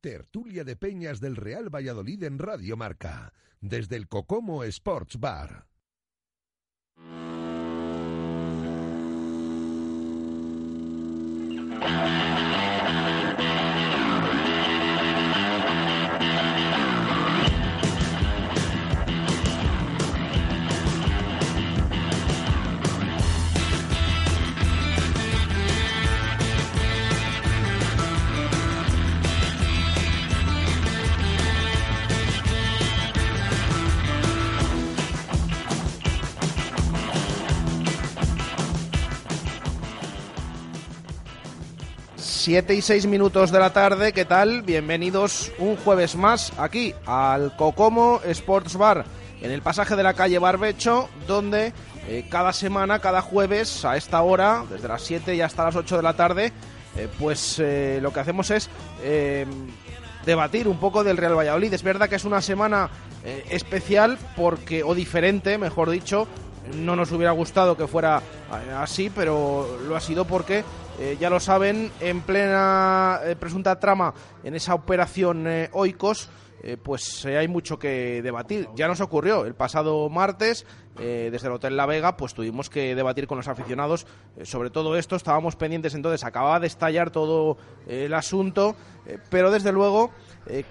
[0.00, 5.66] Tertulia de Peñas del Real Valladolid en Radio Marca, desde el Cocomo Sports Bar.
[42.48, 44.62] Siete y seis minutos de la tarde, ¿qué tal?
[44.62, 49.04] Bienvenidos un jueves más aquí al Cocomo Sports Bar,
[49.42, 51.74] en el pasaje de la calle Barbecho, donde
[52.08, 55.98] eh, cada semana, cada jueves, a esta hora, desde las 7 y hasta las 8
[55.98, 56.52] de la tarde,
[56.96, 58.70] eh, pues eh, lo que hacemos es
[59.02, 59.44] eh,
[60.24, 61.74] debatir un poco del Real Valladolid.
[61.74, 62.88] Es verdad que es una semana
[63.50, 66.26] especial porque, o diferente, mejor dicho,
[66.74, 70.64] no nos hubiera gustado que fuera eh, así, pero lo ha sido porque,
[70.98, 75.70] eh, ya lo saben, en plena eh, presunta trama en esa operación eh,
[76.82, 78.68] pues hay mucho que debatir.
[78.74, 80.66] Ya nos ocurrió el pasado martes,
[80.96, 84.08] desde el Hotel La Vega, pues tuvimos que debatir con los aficionados
[84.42, 85.14] sobre todo esto.
[85.14, 87.56] Estábamos pendientes entonces, acababa de estallar todo
[87.86, 88.74] el asunto,
[89.30, 90.10] pero desde luego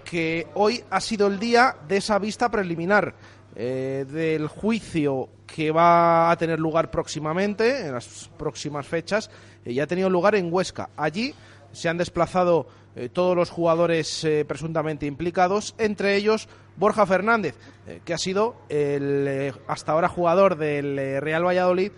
[0.03, 3.15] que hoy ha sido el día de esa vista preliminar
[3.59, 9.31] eh, del juicio que va a tener lugar próximamente, en las próximas fechas,
[9.65, 10.91] eh, ya ha tenido lugar en Huesca.
[10.95, 11.33] Allí
[11.71, 17.55] se han desplazado eh, todos los jugadores presuntamente implicados, entre ellos Borja Fernández,
[18.05, 21.91] que ha sido el hasta ahora jugador del Real Valladolid,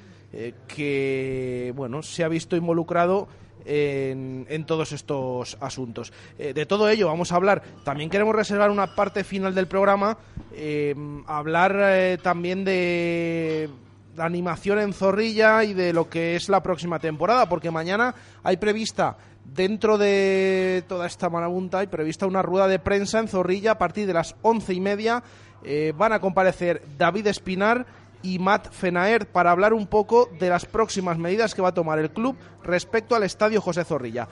[0.65, 3.27] que bueno se ha visto involucrado
[3.65, 6.13] en, en todos estos asuntos.
[6.37, 7.61] Eh, de todo ello vamos a hablar.
[7.83, 10.17] También queremos reservar una parte final del programa,
[10.53, 10.95] eh,
[11.27, 13.69] hablar eh, también de
[14.15, 18.57] la animación en Zorrilla y de lo que es la próxima temporada, porque mañana hay
[18.57, 19.17] prevista
[19.55, 24.07] dentro de toda esta marabunta hay prevista una rueda de prensa en Zorrilla a partir
[24.07, 25.23] de las once y media.
[25.63, 27.85] Eh, van a comparecer David Espinar
[28.21, 31.99] y Matt Fenaer para hablar un poco de las próximas medidas que va a tomar
[31.99, 34.27] el club respecto al estadio José Zorrilla.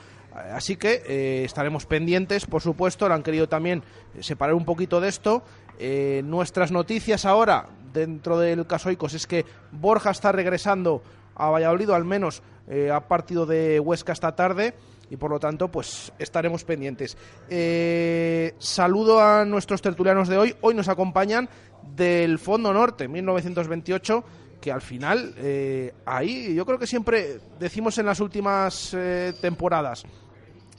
[0.53, 3.83] Así que eh, estaremos pendientes, por supuesto, lo han querido también
[4.15, 5.43] eh, separar un poquito de esto.
[5.79, 11.01] Eh, nuestras noticias ahora, dentro del caso Icos, es que Borja está regresando
[11.35, 14.73] a Valladolid, al menos eh, a partido de Huesca esta tarde,
[15.09, 17.17] y por lo tanto, pues estaremos pendientes.
[17.49, 20.55] Eh, saludo a nuestros tertulianos de hoy.
[20.61, 21.49] Hoy nos acompañan
[21.95, 24.23] del Fondo Norte, 1928
[24.59, 30.03] que al final eh, ahí yo creo que siempre decimos en las últimas eh, temporadas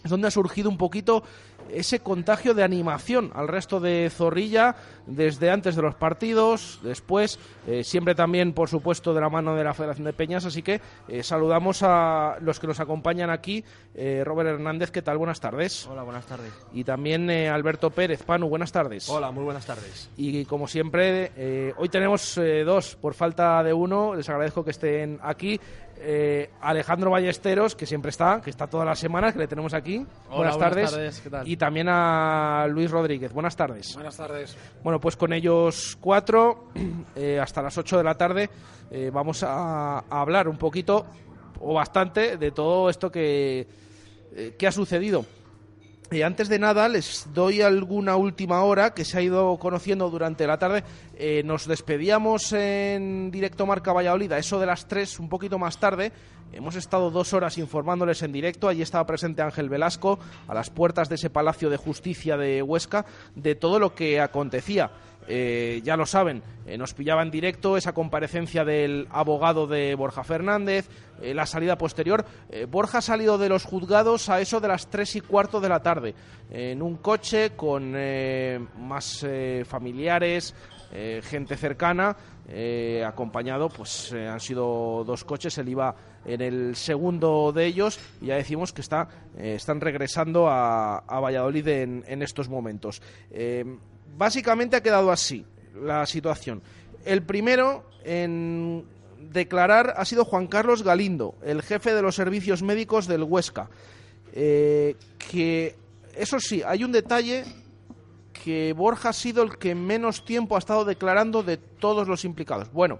[0.03, 1.23] es donde ha surgido un poquito
[1.73, 7.83] ese contagio de animación al resto de Zorrilla desde antes de los partidos, después, eh,
[7.83, 10.45] siempre también, por supuesto, de la mano de la Federación de Peñas.
[10.45, 13.65] Así que eh, saludamos a los que nos acompañan aquí.
[13.95, 15.19] Eh, Robert Hernández, ¿qué tal?
[15.19, 15.87] Buenas tardes.
[15.87, 16.53] Hola, buenas tardes.
[16.73, 19.09] Y también eh, Alberto Pérez, Panu, buenas tardes.
[19.09, 20.11] Hola, muy buenas tardes.
[20.17, 24.15] Y como siempre, hoy tenemos dos por falta de uno.
[24.15, 25.59] Les agradezco que estén aquí.
[26.01, 29.97] Eh, Alejandro Ballesteros, que siempre está, que está todas las semanas, que le tenemos aquí.
[29.97, 30.91] Hola, buenas, buenas tardes.
[30.91, 31.49] tardes, ¿qué tal?
[31.49, 33.33] Y también a Luis Rodríguez.
[33.33, 33.95] Buenas tardes.
[33.95, 34.57] Buenas tardes.
[34.83, 36.69] Bueno, pues con ellos cuatro,
[37.17, 38.49] eh, hasta las ocho de la tarde,
[38.91, 41.05] eh, vamos a, a hablar un poquito
[41.61, 43.67] o bastante de todo esto que,
[44.37, 45.25] eh, que ha sucedido.
[46.11, 50.47] Y antes de nada, les doy alguna última hora que se ha ido conociendo durante
[50.47, 50.83] la tarde.
[51.19, 55.79] Eh, nos despedíamos en directo Marca Valladolid, a eso de las 3, un poquito más
[55.79, 56.11] tarde.
[56.51, 58.69] Hemos estado dos horas informándoles en directo.
[58.69, 63.05] Allí estaba presente Ángel Velasco, a las puertas de ese Palacio de Justicia de Huesca,
[63.35, 64.91] de todo lo que acontecía.
[65.31, 70.25] Eh, ya lo saben, eh, nos pillaba en directo esa comparecencia del abogado de Borja
[70.25, 70.89] Fernández,
[71.21, 72.25] eh, la salida posterior.
[72.71, 75.81] Borja ha salido de los juzgados a eso de las tres y cuarto de la
[75.83, 76.15] tarde,
[76.51, 79.27] en un coche con más
[79.67, 80.55] familiares,
[81.23, 82.17] gente cercana,
[83.07, 88.37] acompañado, pues han sido dos coches, él iba en el segundo de ellos y ya
[88.37, 93.03] decimos que está, están regresando a, Valladolid en, en, estos momentos.
[94.17, 95.45] Básicamente ha quedado así
[95.81, 96.63] la situación.
[97.05, 98.85] El primero en
[99.31, 103.69] declarar ha sido Juan Carlos Galindo, el jefe de los servicios médicos del Huesca.
[104.33, 105.77] Eh, que,
[106.15, 107.45] eso sí, hay un detalle
[108.43, 112.73] que Borja ha sido el que menos tiempo ha estado declarando de todos los implicados.
[112.73, 112.99] Bueno,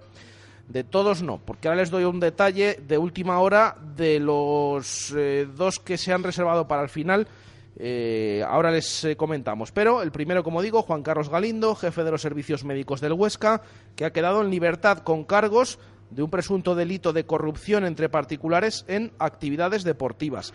[0.67, 5.47] de todos no, porque ahora les doy un detalle de última hora de los eh,
[5.55, 7.27] dos que se han reservado para el final
[7.81, 9.71] eh, ahora les eh, comentamos.
[9.71, 13.61] Pero el primero, como digo, Juan Carlos Galindo, jefe de los servicios médicos del Huesca,
[13.95, 18.83] que ha quedado en libertad con cargos de un presunto delito de corrupción entre particulares
[18.89, 20.53] en actividades deportivas.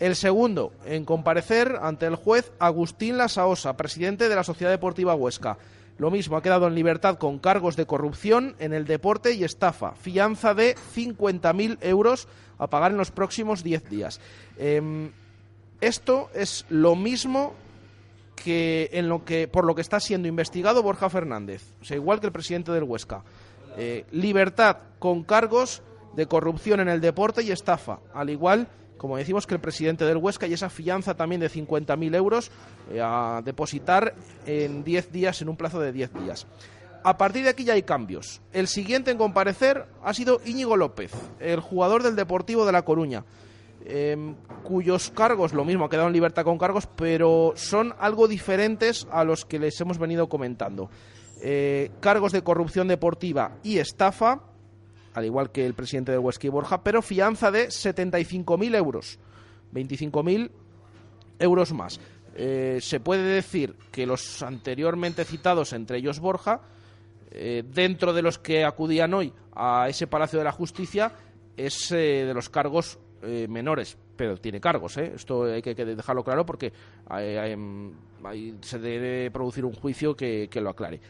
[0.00, 5.56] El segundo, en comparecer ante el juez Agustín Lasaosa, presidente de la Sociedad Deportiva Huesca.
[5.98, 9.92] Lo mismo, ha quedado en libertad con cargos de corrupción en el deporte y estafa.
[9.92, 12.26] Fianza de 50.000 euros
[12.58, 14.20] a pagar en los próximos 10 días.
[14.58, 15.12] Em,
[15.80, 17.54] esto es lo mismo
[18.34, 22.18] que en lo que por lo que está siendo investigado Borja Fernández, o sea, igual
[22.18, 23.22] que el presidente del Huesca.
[23.76, 25.82] Eh, libertad con cargos
[26.14, 28.68] de corrupción en el deporte y estafa, al igual
[29.04, 32.50] como decimos que el presidente del Huesca y esa fianza también de 50.000 euros
[32.90, 34.14] eh, a depositar
[34.46, 36.46] en 10 días, en un plazo de 10 días.
[37.02, 38.40] A partir de aquí ya hay cambios.
[38.50, 43.26] El siguiente en comparecer ha sido Íñigo López, el jugador del Deportivo de La Coruña.
[43.84, 49.06] Em, cuyos cargos, lo mismo, ha quedado en libertad con cargos, pero son algo diferentes
[49.10, 50.88] a los que les hemos venido comentando.
[51.42, 54.40] Eh, cargos de corrupción deportiva y estafa,
[55.14, 59.18] al igual que el presidente del Huesca y Borja, pero fianza de 75.000 euros,
[59.72, 60.50] 25.000
[61.38, 62.00] euros más.
[62.36, 66.60] Eh, se puede decir que los anteriormente citados, entre ellos Borja,
[67.30, 71.12] eh, dentro de los que acudían hoy a ese Palacio de la Justicia,
[71.56, 74.98] es de los cargos eh, menores, pero tiene cargos.
[74.98, 75.12] ¿eh?
[75.14, 76.72] Esto hay que, dejarlo claro porque
[78.60, 81.00] se debe producir un juicio que, lo aclare.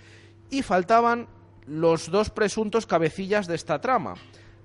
[0.51, 1.27] Y faltaban
[1.67, 4.15] los dos presuntos cabecillas de esta trama,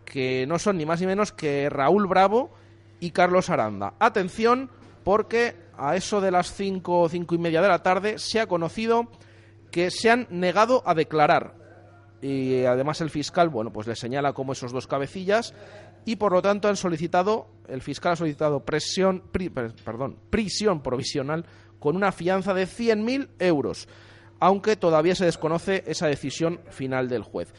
[0.06, 2.52] que no son ni más ni menos que Raúl Bravo
[3.00, 3.94] y Carlos Aranda.
[4.00, 4.70] Atención,
[5.04, 8.48] porque a eso de las cinco o cinco y media de la tarde se ha
[8.48, 9.08] conocido
[9.72, 11.56] que se han negado a declarar.
[12.22, 15.54] Y además el fiscal, bueno, pues le señala como esos dos cabecillas
[16.06, 19.24] y por lo tanto han solicitado, el fiscal ha solicitado presión,
[19.86, 21.46] perdón, prisión provisional
[21.80, 23.88] con una fianza de 100.000 euros,
[24.40, 27.54] aunque todavía se desconoce esa decisión final del juez.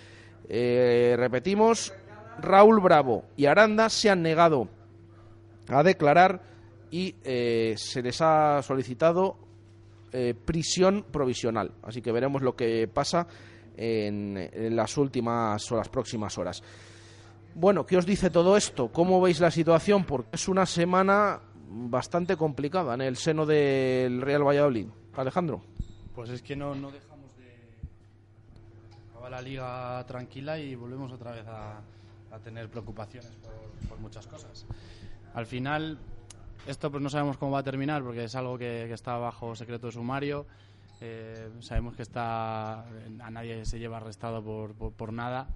[0.49, 1.93] Eh, repetimos,
[2.41, 4.69] Raúl Bravo y Aranda se han negado
[5.69, 6.43] a declarar
[6.91, 9.37] y eh, se les ha solicitado
[10.13, 11.73] eh, prisión provisional.
[11.83, 13.27] Así que veremos lo que pasa
[13.77, 16.63] en, en las últimas o las próximas horas.
[17.55, 18.89] Bueno, ¿qué os dice todo esto?
[18.89, 20.05] ¿Cómo veis la situación?
[20.05, 24.87] Porque es una semana bastante complicada en el seno del Real Valladolid.
[25.17, 25.63] Alejandro.
[26.21, 27.51] Pues es que no, dejamos de
[29.09, 31.81] acabar la liga tranquila y volvemos otra vez a,
[32.45, 33.31] tener preocupaciones
[33.89, 34.67] por, muchas cosas.
[35.33, 35.97] Al final,
[36.67, 39.87] esto pues no sabemos cómo va a terminar porque es algo que, está bajo secreto
[39.87, 40.45] de sumario.
[41.01, 45.49] Eh, sabemos que está a nadie se lleva arrestado por, por nada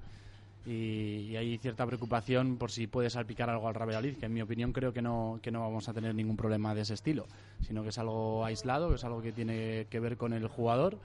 [0.66, 4.72] y, hay cierta preocupación por si puede salpicar algo al Valladolid, que en mi opinión
[4.72, 7.26] creo que no, que no vamos a tener ningún problema de ese estilo,
[7.60, 10.98] sino que es algo aislado, que es algo que tiene que ver con el jugador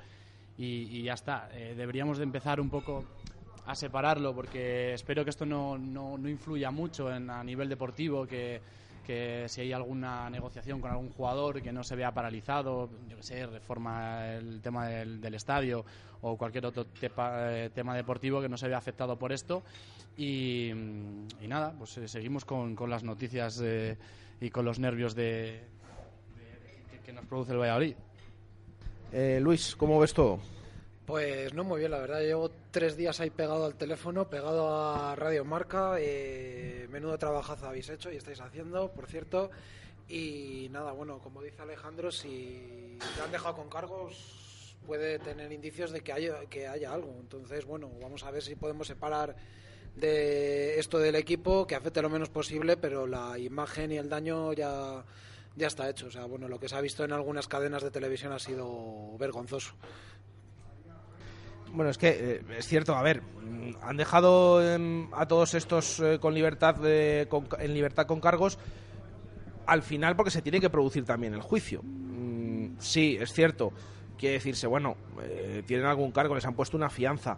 [0.57, 1.49] y, ya está.
[1.53, 3.05] Eh, deberíamos de empezar un poco
[3.65, 8.25] a separarlo porque espero que esto no, no, no influya mucho en, a nivel deportivo,
[8.25, 8.61] que
[9.05, 13.23] que si hay alguna negociación con algún jugador que no se vea paralizado, yo que
[13.23, 15.85] sé, reforma el tema del, estadio
[16.21, 19.63] o cualquier otro eh, tema deportivo que no se vea afectado por esto.
[20.17, 20.71] Y,
[21.47, 23.63] nada, pues eh, seguimos con, con las noticias
[24.41, 25.61] y con los nervios de,
[27.05, 27.95] que nos produce el Valladolid.
[29.11, 30.39] Eh, Luis, ¿cómo ves todo?
[31.09, 32.21] Pues no muy bien, la verdad.
[32.21, 35.95] Llevo tres días ahí pegado al teléfono, pegado a Radio Marca.
[35.97, 39.49] Eh, menudo trabajazo habéis hecho y estáis haciendo, por cierto.
[40.07, 45.89] Y nada, bueno, como dice Alejandro, si te han dejado con cargos, puede tener indicios
[45.89, 47.17] de que haya, que haya algo.
[47.19, 49.35] Entonces, bueno, vamos a ver si podemos separar
[49.95, 54.53] de esto del equipo, que afecte lo menos posible, pero la imagen y el daño
[54.53, 55.03] ya,
[55.55, 56.05] ya está hecho.
[56.05, 59.17] O sea, bueno, lo que se ha visto en algunas cadenas de televisión ha sido
[59.17, 59.73] vergonzoso.
[61.73, 63.21] Bueno, es que eh, es cierto, a ver,
[63.81, 64.59] han dejado
[65.13, 68.57] a todos estos eh, con libertad en libertad con cargos
[69.65, 71.81] al final porque se tiene que producir también el juicio.
[71.83, 73.71] Mm, sí, es cierto.
[74.17, 77.37] Quiere decirse, bueno, eh, tienen algún cargo, les han puesto una fianza.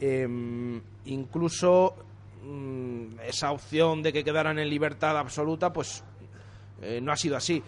[0.00, 1.96] Em, incluso
[2.42, 6.04] mm, esa opción de que quedaran en libertad absoluta, pues
[7.00, 7.62] no ha sido así.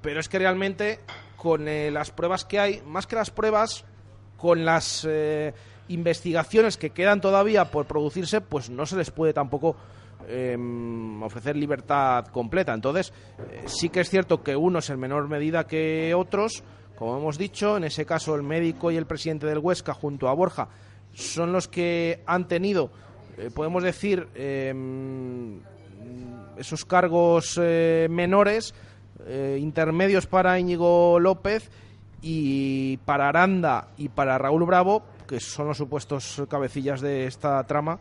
[0.00, 1.00] Pero es que realmente,
[1.36, 3.84] con las pruebas que hay, más que las pruebas,
[4.44, 5.54] con las eh,
[5.88, 9.74] investigaciones que quedan todavía por producirse, pues no se les puede tampoco
[10.28, 12.74] em, ofrecer libertad completa.
[12.74, 16.62] Entonces, eh, sí que es cierto que unos en menor medida que otros,
[16.94, 20.34] como hemos dicho, en ese caso el médico y el presidente del Huesca junto a
[20.34, 20.68] Borja
[21.14, 22.90] son los que han tenido,
[23.38, 25.58] eh, podemos decir, em,
[26.58, 28.74] esos cargos eh, menores,
[29.58, 31.70] intermedios para Íñigo López
[32.26, 38.00] y para Aranda y para Raúl Bravo, que son los supuestos cabecillas de esta trama,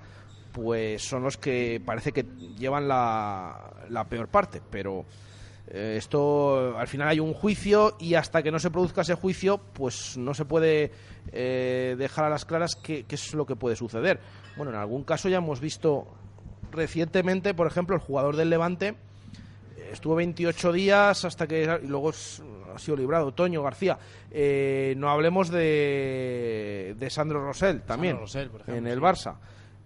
[0.54, 2.24] pues son los que parece que
[2.58, 4.62] llevan la, la peor parte.
[4.72, 5.04] Pero
[5.68, 9.58] eh, esto, al final hay un juicio y hasta que no se produzca ese juicio,
[9.58, 10.94] pues no se puede
[11.34, 14.22] eh, dejar a las claras qué, qué es lo que puede suceder.
[14.56, 16.08] Bueno, en algún caso ya hemos visto
[16.72, 18.96] recientemente, por ejemplo, el jugador del Levante
[19.76, 22.14] eh, estuvo 28 días hasta que luego
[22.76, 23.98] ha sido librado Toño García.
[24.32, 29.04] Eh, no hablemos de, de Sandro Rosell también Rosell, por ejemplo, en el sí.
[29.04, 29.36] Barça.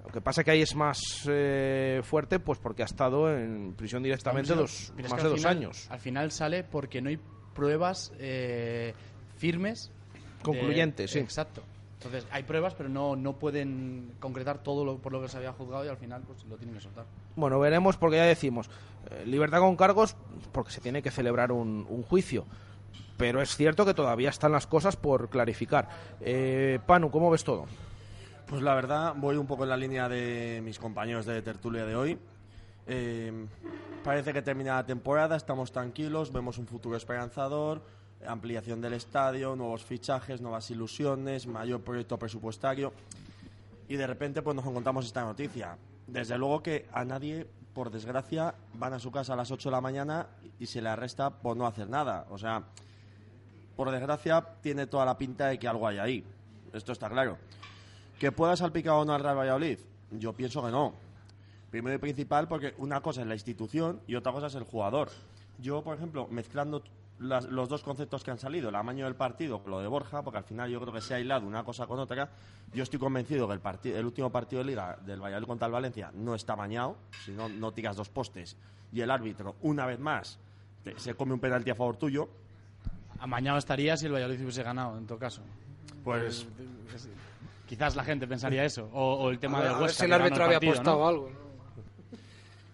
[0.06, 4.02] Lo que pasa que ahí es más eh, fuerte, pues porque ha estado en prisión
[4.04, 5.88] directamente dos, es más de dos final- años.
[5.90, 7.20] Al final sale porque no hay
[7.54, 8.94] pruebas eh,
[9.36, 9.92] firmes.
[10.14, 11.20] de- Concluyentes, sí.
[11.20, 11.62] Exacto.
[11.96, 15.52] Entonces, hay pruebas, pero no, no pueden concretar todo lo, por lo que se había
[15.52, 17.06] juzgado y al final pues lo tienen que soltar.
[17.36, 18.70] Bueno, veremos porque ya decimos,
[19.10, 20.16] eh, libertad con cargos
[20.52, 22.46] porque se tiene que celebrar un, un juicio.
[23.18, 25.90] Pero es cierto que todavía están las cosas por clarificar.
[26.22, 27.66] Eh, Panu, ¿cómo ves todo?
[28.46, 31.96] Pues la verdad, voy un poco en la línea de mis compañeros de tertulia de
[31.96, 32.18] hoy.
[32.86, 33.48] Eh,
[34.04, 37.82] parece que termina la temporada, estamos tranquilos, vemos un futuro esperanzador,
[38.26, 42.94] ampliación del estadio, nuevos fichajes, nuevas ilusiones, mayor proyecto presupuestario.
[43.90, 45.78] Y de repente pues nos encontramos esta noticia.
[46.08, 49.76] Desde luego que a nadie, por desgracia, van a su casa a las 8 de
[49.76, 52.26] la mañana y se le arresta por no hacer nada.
[52.30, 52.64] O sea,
[53.78, 56.24] por desgracia, tiene toda la pinta de que algo hay ahí.
[56.74, 57.38] Esto está claro.
[58.20, 59.80] ¿Que pueda salpicar o no al Real Valladolid?
[60.12, 60.94] Yo pienso que no.
[61.70, 65.10] Primero y principal porque una cosa es la institución y otra cosa es el jugador.
[65.60, 66.82] Yo, por ejemplo, mezclando
[67.20, 70.38] los dos conceptos que han salido, el amaño del partido con lo de Borja, porque
[70.38, 72.30] al final yo creo que se ha aislado una cosa con otra,
[72.74, 75.74] yo estoy convencido que el, parti- el último partido de Liga del Valladolid contra el
[75.74, 78.56] Valencia no está amañado, si no, no tiras dos postes
[78.94, 80.38] y el árbitro, una vez más,
[80.98, 82.30] se come un penalti a favor tuyo,
[83.20, 85.42] Amañado estaría si el Valladolid hubiese ganado, en todo caso.
[86.04, 86.98] pues Eh,
[87.68, 88.90] Quizás la gente pensaría eso.
[88.94, 90.00] O, o el tema a ver, del a ver Huesca.
[90.00, 91.08] si el árbitro había partido, apostado ¿no?
[91.08, 91.30] algo.
[91.30, 91.48] ¿no?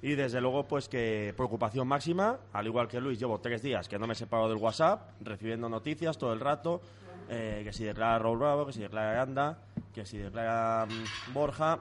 [0.03, 3.97] Y desde luego, pues que preocupación máxima, al igual que Luis, llevo tres días que
[3.97, 6.81] no me he separado del WhatsApp, recibiendo noticias todo el rato,
[7.29, 9.57] eh, que si declara Raúl Bravo, que si declara Aranda,
[9.95, 11.79] que si declara mm, Borja,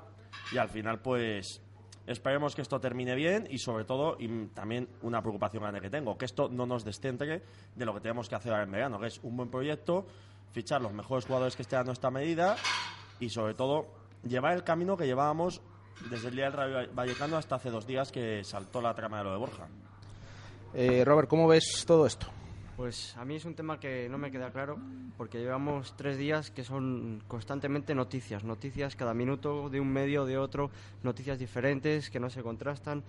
[0.52, 1.60] y al final, pues
[2.06, 6.16] esperemos que esto termine bien y sobre todo, y también una preocupación grande que tengo,
[6.16, 7.42] que esto no nos descentre
[7.74, 10.06] de lo que tenemos que hacer ahora en verano, que es un buen proyecto,
[10.52, 12.56] fichar los mejores jugadores que estén a nuestra medida
[13.20, 13.86] y sobre todo
[14.24, 15.62] llevar el camino que llevábamos
[16.10, 19.24] desde el día del Rayo Vallecano hasta hace dos días que saltó la trama de
[19.24, 19.68] lo de Borja.
[20.74, 22.26] Eh, Robert, ¿cómo ves todo esto?
[22.76, 24.78] Pues a mí es un tema que no me queda claro
[25.18, 30.26] porque llevamos tres días que son constantemente noticias, noticias cada minuto de un medio o
[30.26, 30.70] de otro,
[31.02, 33.04] noticias diferentes que no se contrastan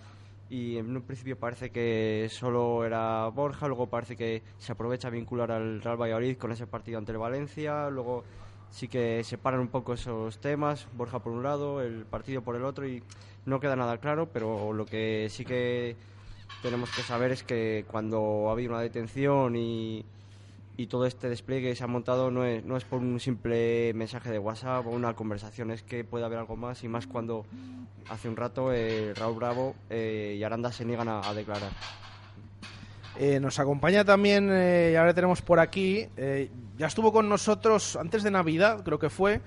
[0.49, 5.11] y en un principio parece que solo era Borja, luego parece que se aprovecha a
[5.11, 8.25] vincular al Real Valladolid con ese partido ante el Valencia, luego
[8.69, 12.65] sí que separan un poco esos temas, Borja por un lado, el partido por el
[12.65, 13.01] otro y
[13.45, 15.95] no queda nada claro, pero lo que sí que
[16.61, 20.05] tenemos que saber es que cuando ha habido una detención y,
[20.75, 23.93] y todo este despliegue que se ha montado no es, no es por un simple
[23.93, 27.45] mensaje de WhatsApp o una conversación, es que puede haber algo más y más cuando
[28.09, 31.71] hace un rato eh, Raúl Bravo eh, y Aranda se niegan a, declarar.
[33.19, 36.07] Eh, nos acompaña también, y ahora tenemos por aquí,
[36.77, 39.41] ya estuvo con nosotros antes de Navidad, creo que fue,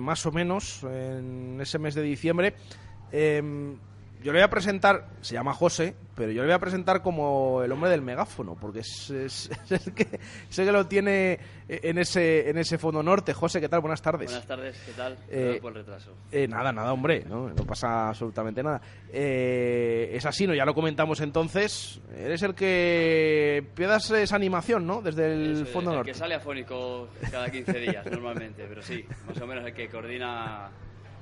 [0.00, 2.54] más o menos, en ese mes de diciembre.
[4.22, 7.62] Yo le voy a presentar, se llama José, pero yo le voy a presentar como
[7.62, 11.98] el hombre del megáfono, porque es, es- es el que, el que lo tiene en
[11.98, 13.32] ese, en ese fondo norte.
[13.32, 13.80] José, ¿qué tal?
[13.80, 14.30] Buenas tardes.
[14.30, 15.16] Buenas tardes, ¿qué tal?
[15.30, 16.12] Eh, por el retraso.
[16.32, 18.80] Eh, nada, nada, hombre, no, no pasa absolutamente nada.
[19.12, 20.54] Eh, es así, ¿no?
[20.54, 22.00] Ya lo comentamos entonces.
[22.16, 25.00] Eres el que pidas esa animación, ¿no?
[25.00, 26.12] Desde el fondo el norte.
[26.12, 30.70] que sale afónico cada 15 días normalmente, pero sí, más o menos el que coordina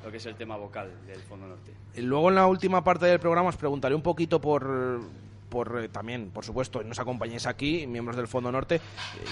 [0.07, 1.73] lo que es el tema vocal del Fondo Norte.
[1.97, 5.01] Y Luego en la última parte del programa os preguntaré un poquito por,
[5.49, 8.81] por eh, también, por supuesto, nos acompañéis aquí, miembros del Fondo Norte, eh,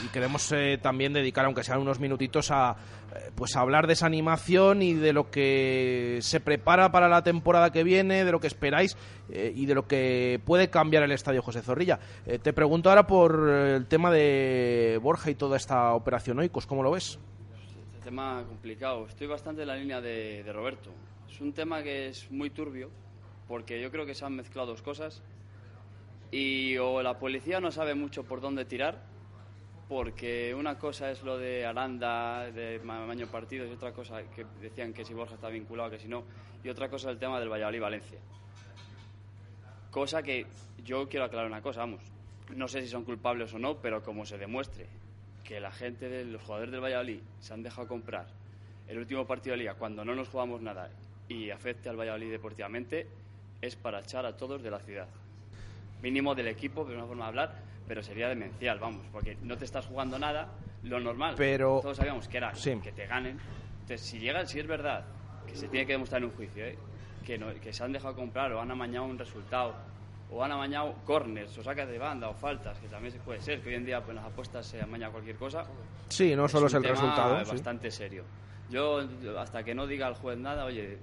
[0.05, 2.77] y queremos eh, también dedicar, aunque sean unos minutitos, a
[3.15, 7.23] eh, pues a hablar de esa animación y de lo que se prepara para la
[7.23, 8.97] temporada que viene, de lo que esperáis
[9.29, 12.01] eh, y de lo que puede cambiar el Estadio José Zorrilla.
[12.27, 16.67] Eh, te pregunto ahora por eh, el tema de Borja y toda esta operación Oikos,
[16.67, 17.19] ¿cómo lo ves?
[18.05, 19.07] Tema complicado.
[19.07, 20.91] Estoy bastante en la línea de, Roberto.
[21.27, 22.91] Es un tema que es muy turbio
[23.49, 25.23] porque yo creo que se han mezclado dos cosas
[26.31, 29.01] y o la policía no sabe mucho por dónde tirar
[29.89, 34.45] porque una cosa es lo de Aranda, de Ma- Maño Partidos, y otra cosa que
[34.61, 36.25] decían que si Borja está vinculado, que si no,
[36.63, 38.19] y otra cosa es el tema del Valladolid-Valencia.
[39.91, 40.47] Cosa que
[40.85, 42.03] yo quiero aclarar una cosa, vamos,
[42.55, 44.89] no sé si son culpables o no, pero como se demuestre
[45.45, 48.27] que la gente de los jugadores del Valladolid se han dejado comprar
[48.89, 50.91] el último partido de liga cuando no nos jugamos nada
[51.29, 53.07] y afecte al Valladolid deportivamente,
[53.61, 55.09] es para echar a todos de la ciudad.
[56.03, 57.55] Mínimo del equipo, de una forma de hablar,
[57.89, 60.49] pero sería demencial, vamos, porque no te estás jugando nada,
[60.83, 61.35] lo normal.
[61.37, 62.79] Pero- Todos sabíamos que era Sí.
[62.83, 63.39] que te ganen.
[63.81, 65.05] Entonces, si llega, si es verdad,
[65.47, 66.77] que se tiene que demostrar en un juicio, ¿eh?
[67.25, 69.75] que, no- que se han dejado comprar o han amañado un resultado,
[70.31, 73.61] o han amañado corners, o sacas de banda, o faltas, que también se puede ser,
[73.61, 75.65] que hoy en día pues, en las apuestas se amaña cualquier cosa.
[76.09, 77.45] Sí, no solo es, el tema resultado.
[77.45, 77.51] sí.
[77.51, 78.25] bastante serio.
[78.69, 79.07] Yo,
[79.39, 80.99] hasta que no diga el juez nada, oye,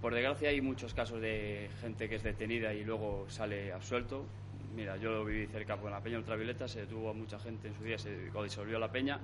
[0.00, 4.26] por desgracia hay muchos casos de gente que es detenida y luego sale absuelto.
[4.74, 7.74] Mira, yo lo viví cerca con la Peña Ultravioleta, se detuvo a mucha gente en
[7.74, 9.20] su día, se disolvió la Peña,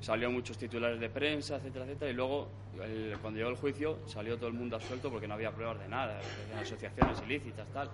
[0.00, 2.48] salió muchos titulares de prensa, etcétera, etcétera, y luego,
[2.82, 5.88] el- cuando llegó el juicio, salió todo el mundo absuelto porque no había pruebas de
[5.88, 6.20] nada,
[6.60, 7.90] asociaciones ilícitas, tal.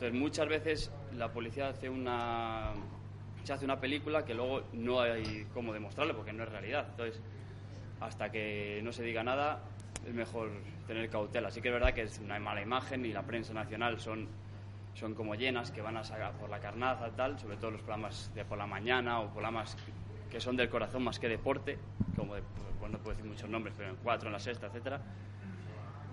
[0.00, 2.72] Entonces, muchas veces la policía hace una
[3.44, 6.86] se hace una película que luego no hay cómo demostrarlo porque no es realidad.
[6.88, 7.20] Entonces,
[8.00, 9.60] hasta que no se diga nada,
[10.06, 10.52] es mejor
[10.86, 11.48] tener cautela.
[11.48, 14.26] Así que es verdad que es una mala imagen y la prensa nacional son,
[14.94, 18.32] son como llenas, que van a sacar por la carnaza, tal, sobre todo los programas
[18.34, 19.76] de por la mañana o programas
[20.30, 21.76] que son del corazón más que deporte,
[22.16, 22.42] como de,
[22.78, 24.98] pues, no puedo decir muchos nombres, pero en cuatro, en la sexta, etcétera.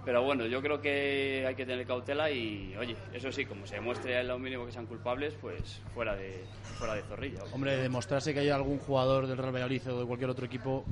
[0.07, 3.75] Pero bueno, yo creo que hay que tener cautela y, oye, eso sí, como se
[3.75, 6.45] demuestre lo mínimo que sean culpables, pues fuera de,
[6.79, 7.41] fuera de zorrilla.
[7.51, 10.85] Hombre, demostrarse que hay algún jugador del Real Valladolid o de cualquier otro equipo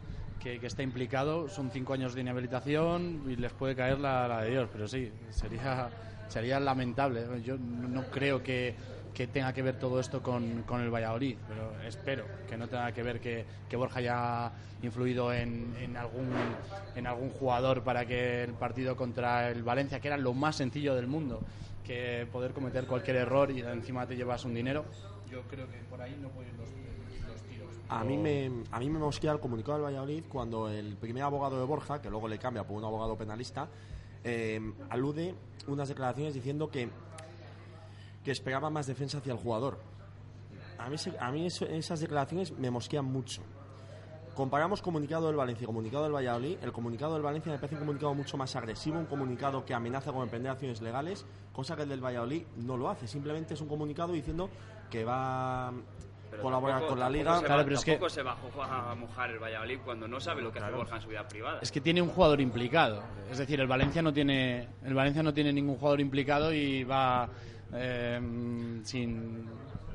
[0.44, 4.52] que, esté implicado, son cinco años de inhabilitación y les puede caer la, la de
[4.52, 5.90] Dios, pero sí, sería,
[6.28, 7.42] sería lamentable.
[7.42, 8.76] Yo no creo que,
[9.16, 12.92] que tenga que ver todo esto con, con el Valladolid, pero espero que no tenga
[12.92, 14.52] que ver que, que Borja haya
[14.84, 16.30] influido en, en, algún,
[16.96, 20.94] en algún jugador para que el partido contra el Valencia, que era lo más sencillo
[20.96, 21.40] del mundo,
[21.86, 24.84] que poder cometer cualquier error y encima te llevas un dinero,
[25.32, 26.68] yo creo que por ahí no pueden los,
[27.28, 27.70] los tiros.
[27.88, 31.58] A mí, me, a mí me mosquea el comunicado del Valladolid cuando el primer abogado
[31.58, 33.70] de Borja, que luego le cambia por un abogado penalista,
[34.26, 35.36] eh, alude
[35.68, 36.90] unas declaraciones diciendo que,
[38.26, 39.80] que esperaba más defensa hacia el jugador.
[40.78, 43.42] A mí, a mí eso- esas declaraciones me mosquean mucho.
[44.36, 46.58] Comparamos comunicado del Valencia y comunicado del Valladolid.
[46.62, 50.12] El comunicado del Valencia me parece un comunicado mucho más agresivo, un comunicado que amenaza
[50.12, 53.08] con emprender acciones legales, cosa que el del Valladolid no lo hace.
[53.08, 54.50] Simplemente es un comunicado diciendo
[54.92, 55.74] que va a
[56.32, 57.38] Pero colaborar tampoco- con la liga.
[57.40, 60.20] Se Claro, va, pero es que- tampoco se bajó a mojar el Valladolid cuando no
[60.20, 61.60] sabe lo que hace Borja en su vida privada.
[61.62, 63.04] Es que tiene un jugador implicado.
[63.32, 67.30] Es decir, el Valencia no tiene, el Valencia no tiene ningún jugador implicado y va
[67.74, 68.20] eh,
[68.84, 69.48] sin,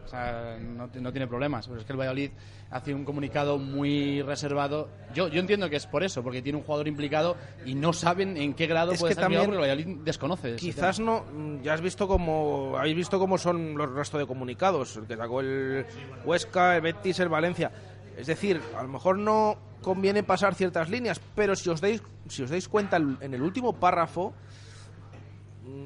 [0.05, 1.69] o sea, no, no tiene problemas.
[1.69, 2.31] Pero es que el Valladolid
[2.71, 4.89] hace un comunicado muy reservado.
[5.15, 8.37] Yo, yo entiendo que es por eso, porque tiene un jugador implicado y no saben
[8.37, 10.57] en qué grado Es puede estar también porque el Valladolid desconoce.
[10.57, 11.25] Quizás no,
[11.63, 15.41] ya has visto cómo, habéis visto cómo son los restos de comunicados, el que sacó
[15.41, 15.87] el
[16.25, 17.71] Huesca, el Betis, el Valencia.
[18.17, 22.43] Es decir, a lo mejor no conviene pasar ciertas líneas, pero si os dais, si
[22.43, 24.35] os dais cuenta en el último párrafo,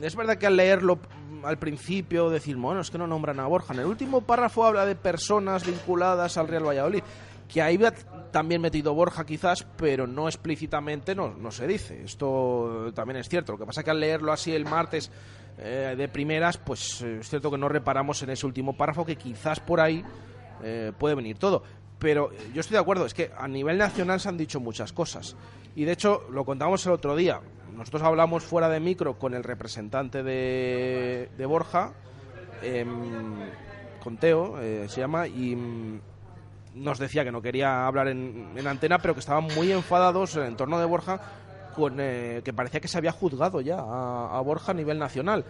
[0.02, 0.98] es verdad que al leerlo
[1.44, 3.74] al principio decir, bueno, es que no nombran a Borja.
[3.74, 7.02] En el último párrafo habla de personas vinculadas al Real Valladolid,
[7.48, 7.78] que ahí
[8.30, 12.02] también metido Borja quizás, pero no explícitamente no, no se dice.
[12.02, 13.52] Esto también es cierto.
[13.52, 15.10] Lo que pasa es que al leerlo así el martes
[15.58, 19.16] eh, de primeras, pues eh, es cierto que no reparamos en ese último párrafo que
[19.16, 20.04] quizás por ahí
[20.62, 21.62] eh, puede venir todo.
[22.04, 24.92] Pero eh, yo estoy de acuerdo, es que a nivel nacional se han dicho muchas
[24.92, 25.36] cosas.
[25.74, 27.40] Y de hecho, lo contamos el otro día.
[27.74, 31.94] nosotros hablamos fuera de micro con el representante de, de Borja,
[32.60, 32.90] em,
[34.02, 36.00] con Teo, eh, se llama, y mm,
[36.74, 40.42] nos decía que no quería hablar en, en antena, pero que estaban muy enfadados en
[40.42, 41.22] el entorno de Borja,
[41.74, 45.42] con, eh, que parecía que se había juzgado ya a Borja a nivel nacional.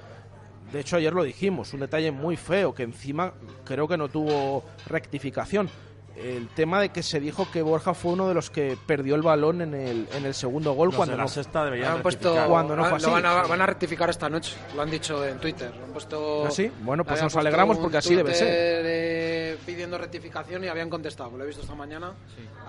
[0.71, 3.33] De hecho, ayer lo dijimos, un detalle muy feo que encima
[3.65, 5.69] creo que no tuvo rectificación.
[6.17, 9.23] El tema de que se dijo que Borja fue uno de los que perdió el
[9.23, 12.03] balón en el, en el segundo gol Los cuando de la no, sexta deberían Han
[12.03, 12.37] puesto.
[12.47, 13.11] Cuando no ah, fue lo así.
[13.11, 15.73] van, a, van a rectificar esta noche, lo han dicho en Twitter.
[15.85, 16.71] Han puesto, ¿Ah, sí?
[16.83, 18.47] Bueno, pues nos alegramos porque así debe ser.
[18.49, 22.13] eh, pidiendo rectificación y habían contestado, lo he visto esta mañana.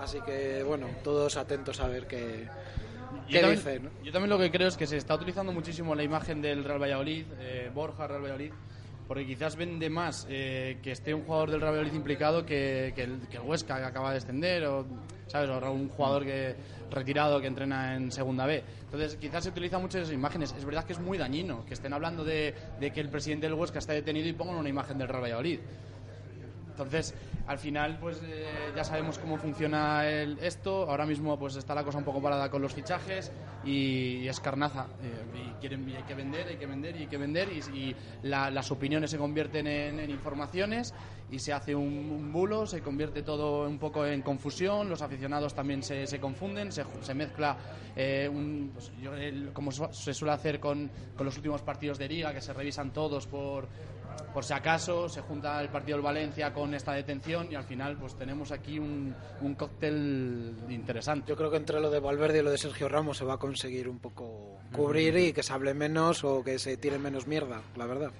[0.00, 2.48] Así que, bueno, todos atentos a ver qué,
[3.28, 3.90] Yo qué también, dicen.
[4.02, 6.82] yo también lo que creo es que se está utilizando muchísimo la imagen del Real
[6.82, 8.52] Valladolid, eh, Borja, Real Valladolid,
[9.06, 13.20] porque quizás vende más eh, que esté un jugador del Real implicado que, que el,
[13.28, 14.84] que el Huesca que acaba de descender o,
[15.26, 15.48] ¿sabes?
[15.48, 16.56] o un jugador que
[16.90, 18.62] retirado que entrena en segunda B.
[18.84, 20.54] Entonces quizás se utiliza mucho esas imágenes.
[20.56, 23.54] Es verdad que es muy dañino que estén hablando de, de que el presidente del
[23.54, 25.60] Huesca está detenido y pongan una imagen del Real Valladolid.
[26.70, 27.14] Entonces,
[27.46, 30.90] al final, pues eh, ya sabemos cómo funciona el, esto.
[30.90, 33.30] Ahora mismo, pues está la cosa un poco parada con los fichajes
[33.64, 34.86] y, es carnaza.
[35.02, 37.48] Eh, y, quieren, hay que vender, hay que vender y hay que vender.
[37.52, 40.92] Y, la- las opiniones se convierten en, informaciones
[41.30, 44.88] y se hace un, bulo, se convierte todo un poco en confusión.
[44.88, 47.56] Los aficionados también se, se confunden, se, se mezcla
[47.94, 49.12] eh, un- pues, yo,
[49.52, 53.26] como se suele hacer con, con los últimos partidos de liga, que se revisan todos
[53.26, 53.68] por
[54.32, 57.96] por si acaso se junta el partido del Valencia con esta detención y al final
[57.96, 61.28] pues tenemos aquí un, un cóctel interesante.
[61.28, 63.38] Yo creo que entre lo de Valverde y lo de Sergio Ramos se va a
[63.38, 67.62] conseguir un poco cubrir y que se hable menos o que se tire menos mierda,
[67.76, 68.10] la verdad.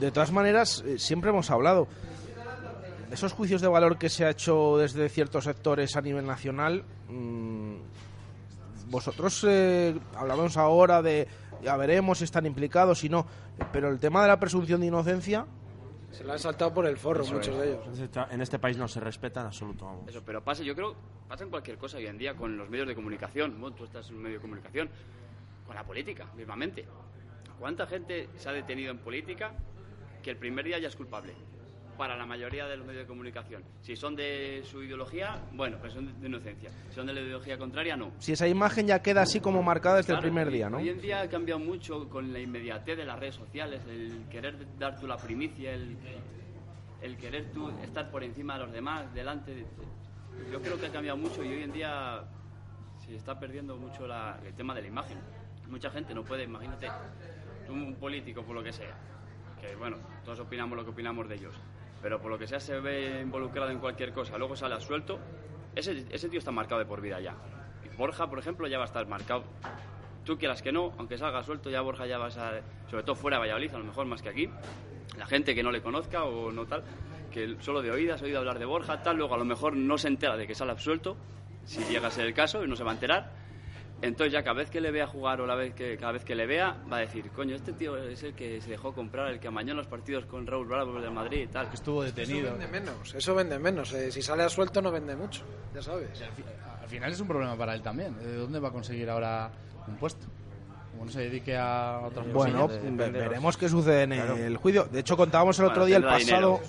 [0.00, 1.86] de todas maneras, eh, siempre hemos hablado.
[3.10, 7.76] Esos juicios de valor que se ha hecho desde ciertos sectores a nivel nacional, mm,
[8.88, 11.28] vosotros eh, hablábamos ahora de
[11.62, 13.26] ya veremos si están implicados, si no,
[13.72, 15.46] pero el tema de la presunción de inocencia,
[16.12, 17.60] Se lo han saltado por el forro Eso muchos es.
[17.60, 17.86] de ellos.
[17.98, 20.08] En este- En este país no se respeta en absoluto, vamos.
[20.08, 20.94] Eso, pero pasa, yo creo,
[21.28, 23.60] pasa en cualquier cosa hoy en día con los medios de comunicación.
[23.60, 24.88] Bueno, tú estás en un medio de comunicación,
[25.66, 26.86] con la política, mismamente.
[27.58, 29.52] ¿Cuánta gente se ha detenido en política
[30.22, 31.34] que el primer día ya es culpable?
[31.96, 33.62] Para la mayoría de los medios de comunicación.
[33.80, 36.70] Si son de su ideología, bueno, pues son de inocencia.
[36.88, 38.12] Si son de la ideología contraria, no.
[38.18, 40.76] si esa imagen ya queda así como marcada desde el primer día, ¿no?
[40.78, 44.56] Hoy en día ha cambiado mucho con la inmediatez de las redes sociales, el querer
[44.78, 45.96] dar tú la primicia, el,
[47.02, 49.54] el querer tú estar por encima de los demás, delante.
[49.54, 49.66] de-
[50.52, 52.22] yo creo que ha cambiado mucho y hoy en día
[52.98, 55.18] se está perdiendo mucho la- el tema de la imagen.
[55.68, 56.88] Mucha gente no puede, imagínate,
[57.68, 58.94] un político por lo que sea,
[59.60, 61.54] que bueno, todos opinamos lo que opinamos de ellos,
[62.02, 65.18] pero por lo que sea se ve involucrado en cualquier cosa, luego sale a suelto,
[65.74, 67.34] ese, ese tío está marcado de por vida ya.
[67.84, 69.44] Y Borja, por ejemplo, ya va a estar marcado.
[70.24, 73.36] Tú quieras que no, aunque salga suelto, ya Borja ya vas a, sobre todo fuera
[73.36, 74.50] de Valladolid, a lo mejor más que aquí,
[75.16, 76.82] la gente que no le conozca o no tal,
[77.30, 79.98] que solo de oídas, ha oído hablar de Borja, tal, luego a lo mejor no
[79.98, 81.16] se entera de que sale absuelto,
[81.64, 83.45] si llega a ser el caso, y no se va a enterar.
[84.02, 86.34] Entonces ya cada vez que le vea jugar o la vez que, cada vez que
[86.34, 89.40] le vea, va a decir, coño, este tío es el que se dejó comprar, el
[89.40, 91.68] que amañó en los partidos con Raúl Bravo del Madrid y tal.
[91.70, 92.50] Que estuvo Eso detenido.
[92.52, 93.92] vende menos, eso vende menos.
[93.94, 95.42] eh, si sale a suelto no vende mucho,
[95.74, 96.20] ya sabes.
[96.20, 96.44] Al, fi-
[96.82, 98.16] al final es un problema para él también.
[98.18, 99.50] ¿De dónde va a conseguir ahora
[99.88, 100.26] un puesto?
[100.92, 102.82] Como no se dedique a otras Bueno, cosas.
[102.82, 103.12] de- venderos.
[103.30, 104.84] veremos qué sucede en el juicio.
[104.84, 106.60] De hecho, contábamos el Bueno, otro día, el pasado,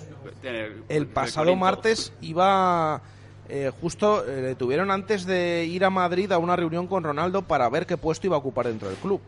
[0.41, 0.83] dinero.
[0.87, 3.01] El pasado martes iba
[3.49, 7.41] eh, justo eh, le tuvieron antes de ir a Madrid a una reunión con Ronaldo
[7.41, 9.21] para ver qué puesto iba a ocupar dentro del club.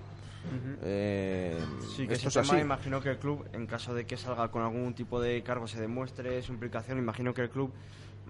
[0.84, 1.58] Eh,
[1.96, 2.58] Sí, que esto es tema así.
[2.62, 5.80] imagino que el club, en caso de que salga con algún tipo de cargo, se
[5.80, 7.72] demuestre su implicación, imagino que el club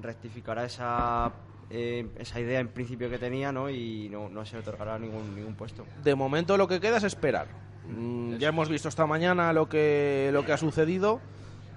[0.01, 1.31] rectificará esa,
[1.69, 3.69] eh, esa idea en principio que tenía ¿no?
[3.69, 5.85] y no, no se otorgará ningún, ningún puesto.
[6.03, 7.47] De momento lo que queda es esperar.
[7.87, 11.19] Mm, ya hemos visto esta mañana lo que lo que ha sucedido,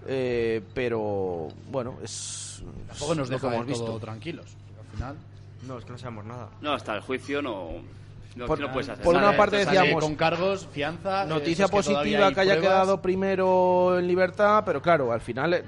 [0.07, 3.99] eh, pero bueno, es Tampoco nos lo que deja todo visto.
[3.99, 4.47] tranquilos.
[4.81, 5.17] Al final.
[5.67, 6.49] No, es que no sabemos nada.
[6.61, 7.69] No, hasta el juicio no,
[8.37, 11.25] no, Por- no puedes hacer por una parte Sale decíamos- con cargos, fianza.
[11.27, 12.73] Noticia que todavía positiva que haya pruebas.
[12.75, 15.63] quedado primero en libertad, pero claro, al final eh,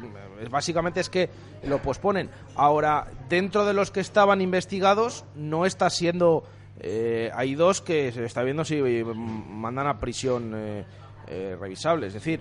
[0.51, 1.31] básicamente es que
[1.68, 2.29] lo posponen.
[2.57, 6.44] Ahora, dentro de los que estaban investigados, no está siendo...
[6.81, 10.85] eh, hay dos que se está viendo si eh, mandan a prisión eh,
[11.29, 12.40] eh, revisable, es decir,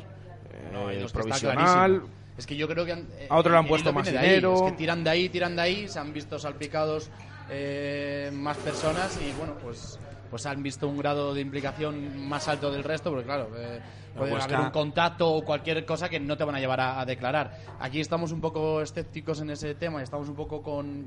[0.71, 2.03] No, hay eh, dos que provisional.
[2.37, 4.23] Es que yo creo que han, eh, A otro le han puesto más viene de
[4.25, 4.29] ahí.
[4.35, 4.55] dinero.
[4.55, 7.09] Es que tiran de ahí, tiran de ahí, se han visto salpicados
[7.49, 9.99] eh, más personas y bueno, pues
[10.31, 13.79] pues han visto un grado de implicación más alto del resto, porque claro, eh,
[14.17, 17.05] puede haber un contacto o cualquier cosa que no te van a llevar a, a
[17.05, 17.55] declarar.
[17.79, 21.05] Aquí estamos un poco escépticos en ese tema y estamos un poco con,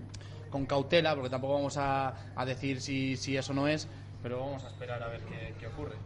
[0.48, 3.88] con cautela, porque tampoco vamos a, a decir si, si eso no es.
[4.22, 5.96] pero vamos a esperar a ver qué, qué ocurre.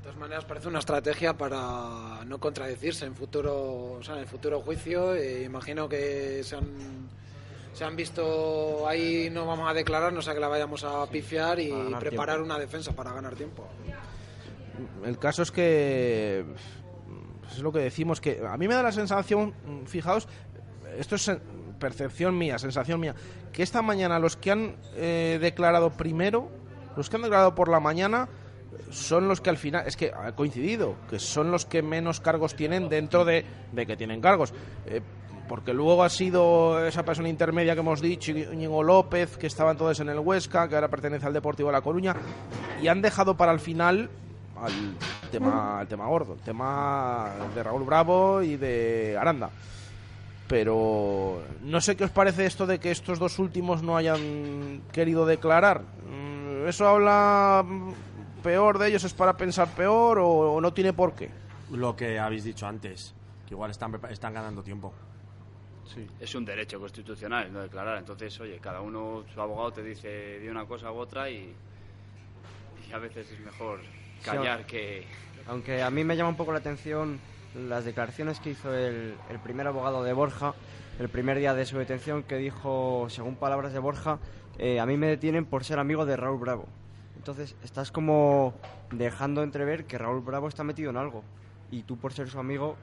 [0.00, 4.26] De todas maneras, parece una estrategia para no contradecirse en futuro, o sea, en el
[4.26, 5.14] futuro juicio.
[5.14, 7.10] Eh, imagino que se han,
[7.74, 11.60] se han visto ahí, no vamos a declarar, no sea que la vayamos a pifiar
[11.60, 12.54] y preparar tiempo.
[12.54, 13.68] una defensa para ganar tiempo.
[15.04, 16.46] El caso es que
[17.50, 19.52] es lo que decimos que a mí me da la sensación,
[19.84, 20.28] fijaos,
[20.96, 21.30] esto es
[21.78, 23.14] percepción mía, sensación mía,
[23.52, 26.48] que esta mañana los que han eh, declarado primero,
[26.96, 28.30] los que han declarado por la mañana
[28.90, 32.54] son los que al final, es que ha coincidido, que son los que menos cargos
[32.54, 34.52] tienen dentro de, de que tienen cargos.
[34.86, 35.00] Eh,
[35.50, 39.98] porque luego ha sido esa persona intermedia que hemos dicho, Íñigo López, que estaba entonces
[39.98, 42.14] en el Huesca, que ahora pertenece al Deportivo de La Coruña,
[42.80, 44.08] y han dejado para el final
[44.56, 44.96] al
[45.32, 49.50] tema, al tema gordo, el tema de Raúl Bravo y de Aranda.
[50.46, 55.26] Pero no sé qué os parece esto de que estos dos últimos no hayan querido
[55.26, 55.82] declarar.
[56.08, 57.64] Mm, ¿Eso habla
[58.40, 59.04] peor de ellos?
[59.04, 61.30] ¿Es para pensar peor o, o no tiene por qué?
[61.70, 63.14] Lo que habéis dicho antes,
[63.46, 64.92] que igual están, están ganando tiempo.
[66.20, 67.98] Es un derecho constitucional no declarar.
[67.98, 71.52] Entonces, oye, cada uno, su abogado te dice de una cosa u otra y,
[72.88, 73.80] y a veces es mejor
[74.24, 75.06] callar que...
[75.48, 77.18] Aunque a mí me llama un poco la atención
[77.68, 80.54] las declaraciones que hizo el, el primer abogado de Borja
[81.00, 84.18] el primer día de su detención, que dijo, según palabras de Borja,
[84.58, 86.68] eh, a mí me detienen por ser amigo de Raúl Bravo.
[87.20, 88.54] Entonces estás como
[88.92, 91.22] dejando entrever que Raúl Bravo está metido en algo
[91.70, 92.76] y tú por ser su amigo,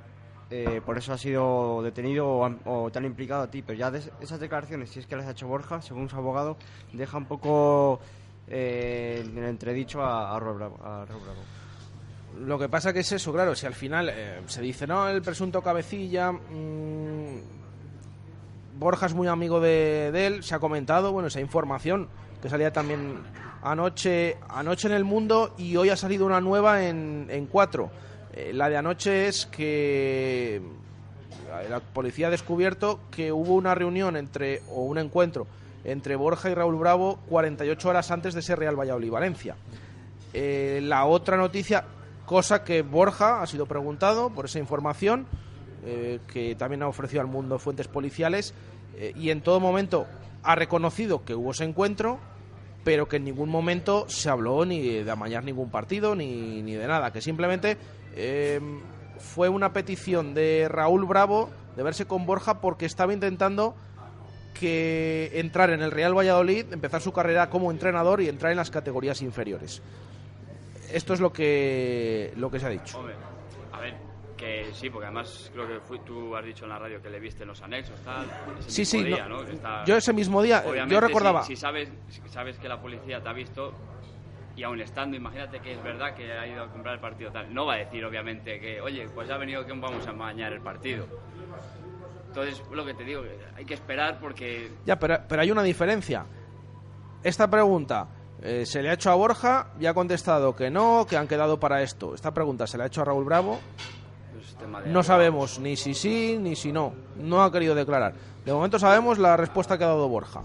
[0.52, 3.64] eh, por eso has sido detenido o, o te han implicado a ti.
[3.64, 6.16] Pero ya de es- esas declaraciones, si es que las ha hecho Borja, según su
[6.18, 6.56] abogado,
[6.94, 8.00] deja un poco
[8.48, 10.78] eh, en entredicho a, a Raúl Bravo.
[10.84, 12.46] a Raúl Bravo.
[12.46, 15.24] Lo que pasa que es eso, claro, si al final eh, se dice, no, el
[15.24, 17.40] presunto cabecilla, mm,
[18.78, 22.08] Borja es muy amigo de, de él, se ha comentado, bueno, esa información
[22.40, 23.18] que salía también
[23.72, 27.90] anoche, anoche en el mundo y hoy ha salido una nueva en, cuatro.
[28.34, 30.62] Eh, la de anoche es que
[31.70, 35.48] la policía ha descubierto que hubo una reunión entre, o un encuentro
[35.84, 39.56] entre Borja y Raúl Bravo 48 horas antes de ser Real Valladolid-Valencia.
[40.34, 41.86] Eh, la otra noticia,
[42.26, 45.26] cosa que Borja ha sido preguntado por esa información,
[45.86, 48.54] eh, que también ha ofrecido al mundo fuentes policiales,
[48.98, 50.06] eh, y en todo momento
[50.44, 52.20] ha reconocido que hubo ese encuentro,
[52.88, 56.88] pero que en ningún momento se habló ni de amañar ningún partido ni, ni de
[56.88, 57.76] nada, que simplemente
[58.16, 58.62] eh,
[59.20, 63.76] fue una petición de Raúl Bravo de verse con Borja porque estaba intentando
[64.58, 68.72] que entrar en el Real Valladolid, empezar su carrera como entrenador y entrar en las
[68.72, 69.82] categorías inferiores.
[70.90, 73.04] Esto es lo que lo que se ha dicho.
[74.38, 77.20] Que sí, porque además creo que fui- tú has dicho en la radio que le
[77.20, 78.26] viste en los anexos, tal.
[78.60, 79.46] ese Sí, sí, día, no, ¿no?
[79.48, 82.80] Que está- yo ese mismo día, yo recordaba- Si, si sabes, si sabes que la
[82.80, 83.74] policía te ha visto
[84.56, 87.52] y aún estando, imagínate que es verdad que ha ido a comprar el partido tal,
[87.52, 90.62] no va a decir obviamente que, oye, pues ha venido que vamos a mañar el
[90.62, 91.08] partido.
[92.28, 93.24] Entonces, lo que te digo,
[93.56, 96.26] hay que esperar porque Ya, pero, pero hay una diferencia.
[97.24, 98.08] Esta pregunta
[98.44, 101.60] eh, se le ha hecho a Borja y ha contestado que no, que han quedado
[101.60, 102.14] para esto.
[102.14, 103.60] Esta pregunta se le ha hecho a Raúl Bravo.
[104.58, 106.94] Tema de No sabemos ni si sí ni si no.
[107.18, 108.14] No ha querido declarar.
[108.46, 110.42] De momento sabemos la respuesta que ha dado Borja.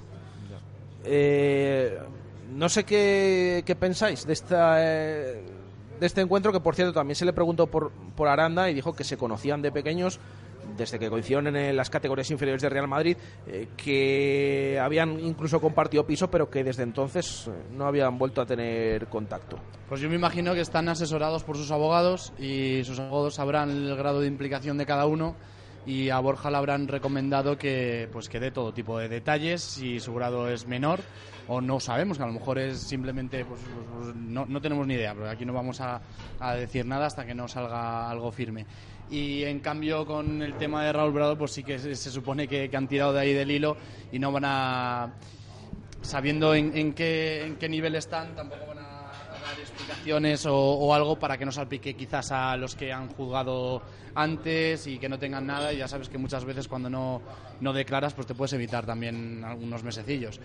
[1.04, 1.98] Eh,
[2.52, 5.42] no sé qué, qué pensáis de esta eh,
[5.98, 8.94] de este encuentro que por cierto también se le preguntó por, por Aranda y dijo
[8.94, 10.20] que se conocían de pequeños
[10.76, 16.06] desde que coincidieron en las categorías inferiores de Real Madrid eh, que habían incluso compartido
[16.06, 19.58] piso pero que desde entonces eh, no habían vuelto a tener contacto.
[19.88, 23.96] Pues yo me imagino que están asesorados por sus abogados y sus abogados sabrán el
[23.96, 25.36] grado de implicación de cada uno
[25.84, 29.98] y a Borja le habrán recomendado que pues que dé todo tipo de detalles si
[29.98, 31.00] su grado es menor
[31.48, 34.86] o no sabemos que a lo mejor es simplemente pues, pues, pues, no, no tenemos
[34.86, 36.00] ni idea porque aquí no vamos a,
[36.38, 38.64] a decir nada hasta que no salga algo firme
[39.12, 42.70] y en cambio con el tema de Raúl Bravo pues sí que se, supone que,
[42.72, 43.76] han tirado de ahí del hilo
[44.10, 45.12] y no van a
[46.00, 50.56] sabiendo en, en qué, en qué nivel están, tampoco van a, a dar explicaciones o,
[50.56, 53.82] o algo para que no salpique quizás a los que han juzgado
[54.14, 55.72] antes y que no tengan nada.
[55.72, 57.22] Y ya sabes que muchas veces cuando no,
[57.60, 60.40] no declaras, pues te puedes evitar también algunos mesecillos.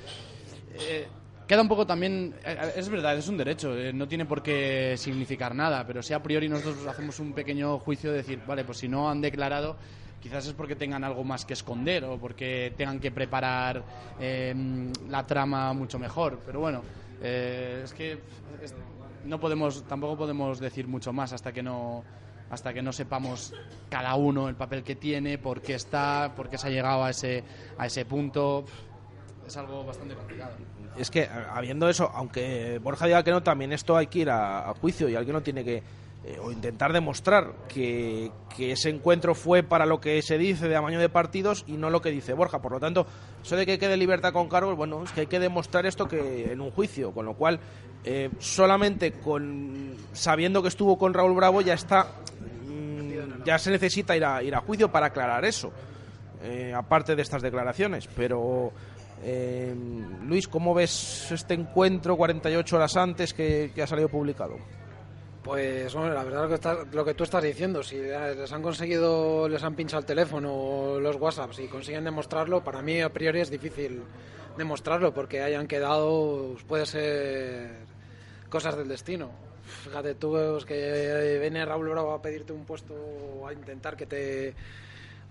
[0.76, 1.08] Eh,
[1.48, 4.96] queda un poco también, eh, es verdad, es un derecho, eh, no tiene por qué
[4.98, 8.80] significar nada, pero si a priori nosotros hacemos un pequeño juicio de decir, vale, pues
[8.80, 9.78] si no han declarado,
[10.20, 13.84] quizás es porque tengan algo más que esconder o porque tengan que preparar
[14.20, 14.54] eh,
[15.10, 16.40] la trama mucho mejor.
[16.46, 16.82] Pero bueno,
[17.22, 18.20] eh, es que
[19.26, 22.04] no podemos, tampoco podemos decir mucho más hasta que no
[22.50, 23.54] hasta que no sepamos
[23.90, 27.10] cada uno el papel que tiene, por qué está, por qué se ha llegado a
[27.10, 27.44] ese
[27.78, 28.66] a ese punto.
[29.48, 30.52] Es algo bastante complicado.
[30.98, 34.74] Es que, habiendo eso, aunque Borja diga que no, también esto hay que ir a,
[34.82, 35.78] juicio y alguien no tiene que.
[36.26, 40.76] eh, o intentar demostrar que, que ese encuentro fue para lo que se dice de
[40.76, 42.60] amaño de partidos y no lo que dice Borja.
[42.62, 43.06] Por lo tanto,
[43.42, 46.52] eso de que quede libertad con cargos, bueno, es que hay que demostrar esto que
[46.52, 47.12] en un juicio.
[47.12, 47.60] Con lo cual,
[48.04, 52.08] eh, solamente con sabiendo que estuvo con Raúl Bravo ya está.
[52.68, 55.72] mm, ya se necesita ir a, ir a juicio para aclarar eso.
[56.44, 58.08] eh, aparte de estas declaraciones.
[58.16, 58.72] Pero,
[59.24, 59.74] eh,
[60.24, 64.58] Luis, ¿cómo ves este encuentro 48 horas antes que, que ha salido publicado?
[65.44, 69.48] Pues bueno, la verdad lo que, lo que tú estás diciendo, si les han conseguido,
[69.48, 73.40] les han pinchado el teléfono o los WhatsApps y consiguen demostrarlo, para mí a priori
[73.40, 74.04] es difícil
[74.58, 77.70] demostrarlo porque hayan quedado, pues, puede ser
[78.50, 79.32] cosas del destino.
[79.64, 84.54] Fíjate tú es que viene Raúl Bravo a pedirte un puesto a intentar que te,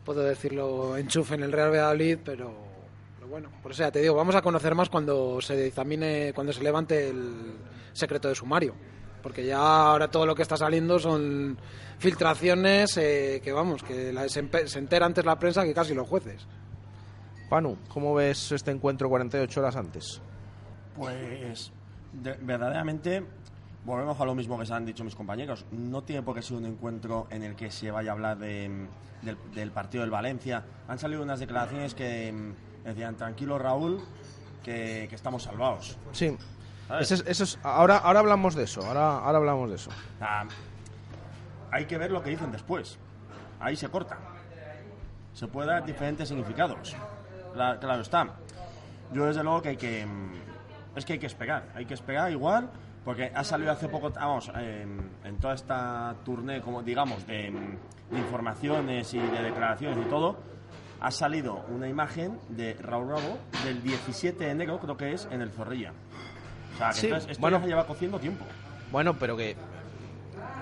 [0.06, 2.54] puedo decirlo, enchufe en el Real Valladolid, pero,
[3.26, 6.52] pero bueno, por eso ya te digo, vamos a conocer más cuando se dictamine, cuando
[6.52, 7.54] se levante el
[7.92, 8.74] secreto de sumario
[9.22, 11.58] porque ya ahora todo lo que está saliendo son
[11.98, 16.06] filtraciones eh, que vamos, que la- se, se entera antes la prensa que casi los
[16.06, 16.46] jueces.
[17.50, 20.20] Panu, ¿cómo ves este encuentro 48 horas antes?
[20.96, 21.72] Pues
[22.12, 23.24] de- verdaderamente
[23.84, 25.66] volvemos a lo mismo que se han dicho mis compañeros.
[25.72, 28.86] No tiene por qué ser un encuentro en el que se vaya a hablar de,
[29.22, 30.64] del, del partido del Valencia.
[30.86, 32.32] Han salido unas declaraciones que
[32.90, 34.00] decían, tranquilo Raúl,
[34.64, 35.96] que, que estamos salvados.
[36.12, 36.36] Sí.
[37.00, 39.90] Ese es- eso es- ahora, ahora hablamos de eso, ahora, ahora hablamos de eso.
[41.70, 42.98] Hay que ver lo que dicen después.
[43.60, 44.18] Ahí se corta.
[45.34, 46.96] Se puede dar diferentes significados.
[47.54, 48.28] Cla- Claro, está.
[49.12, 50.06] Yo desde luego que hay que...
[50.06, 50.32] mm,
[50.96, 51.64] Es que hay que esperar.
[51.74, 52.70] Hay que esperar igual
[53.04, 58.12] porque ha salido hace poco, vamos, en, en toda esta tournée, como digamos, de, mm,
[58.14, 60.36] de informaciones y de declaraciones y todo,
[61.00, 65.42] ha salido una imagen de Raúl Bravo del 17 de enero, creo que es, en
[65.42, 65.92] el Zorrilla.
[66.74, 67.58] O sea, que Sí, entonces esto bueno.
[67.58, 68.44] ya se lleva cociendo tiempo.
[68.90, 69.56] Bueno, pero que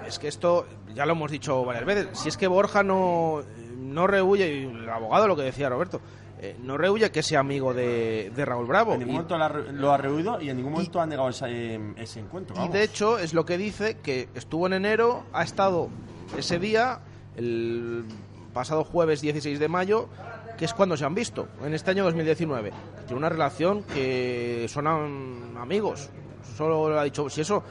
[0.07, 2.09] es que esto ya lo hemos dicho varias veces.
[2.18, 3.42] Si es que Borja no,
[3.79, 6.01] no rehuye, y el abogado lo que decía Roberto,
[6.40, 8.92] eh, no rehuye que sea amigo de, de Raúl Bravo.
[8.94, 11.07] En ningún Y- momento lo ha, re- lo ha rehuido y en ningún momento ha
[11.07, 12.62] negado esa- eh, ese encuentro.
[12.64, 15.88] Y de hecho es lo que dice que estuvo en enero, ha estado
[16.37, 17.01] ese día,
[17.37, 18.05] el
[18.55, 20.09] pasado jueves 16 de mayo,
[20.57, 22.73] que es cuando se han visto, en este año 2019.
[23.07, 26.09] Tiene una relación que son am- amigos,
[26.57, 27.62] solo lo ha dicho, si eso,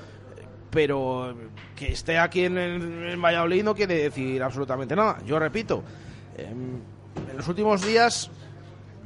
[0.69, 1.34] pero
[1.76, 5.17] que esté aquí en, el- en Valladolid no quiere decir absolutamente nada.
[5.26, 5.84] Yo repito,
[6.38, 6.80] em,
[7.32, 8.30] en los últimos días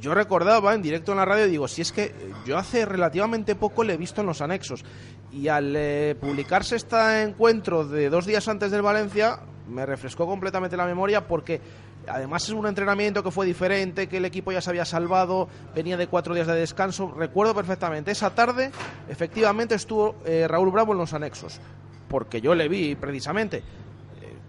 [0.00, 2.14] yo recordaba en directo en la radio, digo, si es que
[2.46, 4.84] yo hace relativamente poco le he visto en los anexos.
[5.32, 10.76] Y al eh, publicarse este encuentro de dos días antes del Valencia, me refrescó completamente
[10.76, 11.60] la memoria porque
[12.06, 15.96] además es un entrenamiento que fue diferente, que el equipo ya se había salvado, venía
[15.96, 17.12] de cuatro días de descanso.
[17.16, 18.70] Recuerdo perfectamente, esa tarde
[19.08, 21.60] efectivamente estuvo eh, Raúl Bravo en los anexos,
[22.08, 23.58] porque yo le vi precisamente.
[23.58, 23.62] Eh,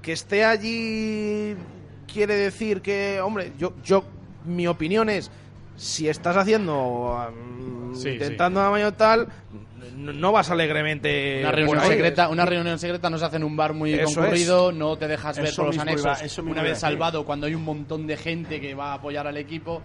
[0.02, 1.56] Que esté allí
[2.12, 4.04] quiere decir que, hombre, yo, yo
[4.46, 5.30] mi opinión es,
[5.80, 9.28] si estás haciendo, um, Sí, intentando amaño tal,
[9.96, 13.58] no, no vas alegremente Una reunión, secreta, una reunión secreta no se hace en un
[13.58, 16.54] bar muy Eso concurrido, no te dejas ver Eso por los anexos iba- eso mismo
[16.54, 19.82] una vez salvado cuando hay un montón de gente que va a apoyar al equipo.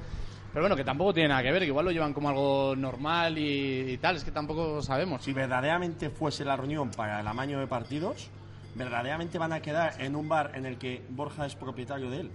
[0.52, 3.36] Pero bueno, que tampoco tiene nada que ver, que igual lo llevan como algo normal
[3.38, 5.24] y, y tal, es que tampoco sabemos.
[5.24, 8.28] Si verdaderamente fuese la reunión para el amaño de partidos,
[8.76, 12.30] verdaderamente van a quedar en un bar en el que Borja es propietario de él.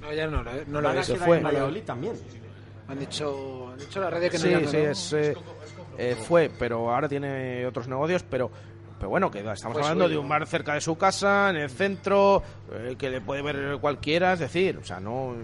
[0.00, 1.14] No, ya no, lo- no lo van he a visto.
[1.14, 1.38] quedar fue.
[1.38, 2.12] en Valladolid también.
[2.88, 5.34] Han dicho, han dicho la red que no Sí, sí, es, eh,
[5.98, 8.50] eh, fue, pero ahora tiene otros negocios, pero
[8.98, 10.14] pero bueno, que estamos Fue hablando suyo.
[10.14, 12.40] de un bar cerca de su casa, en el centro,
[12.72, 15.34] eh, que le puede ver cualquiera, es decir, o sea, no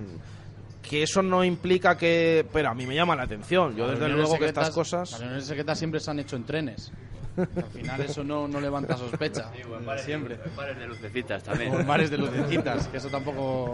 [0.89, 3.75] que eso no implica que, pero a mí me llama la atención.
[3.75, 6.93] Yo desde luego que estas cosas Las reuniones secretas siempre se han hecho en trenes.
[7.37, 9.51] Al final eso no, no levanta sospecha.
[10.05, 10.39] siempre.
[10.57, 11.75] Bares de lucecitas también.
[11.75, 13.73] O en bares de lucecitas, que eso tampoco...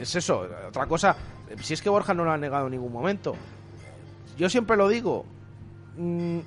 [0.00, 1.16] es eso, otra cosa,
[1.62, 3.34] si es que Borja no lo ha negado en ningún momento.
[4.36, 5.24] Yo siempre lo digo,
[5.96, 6.38] mm,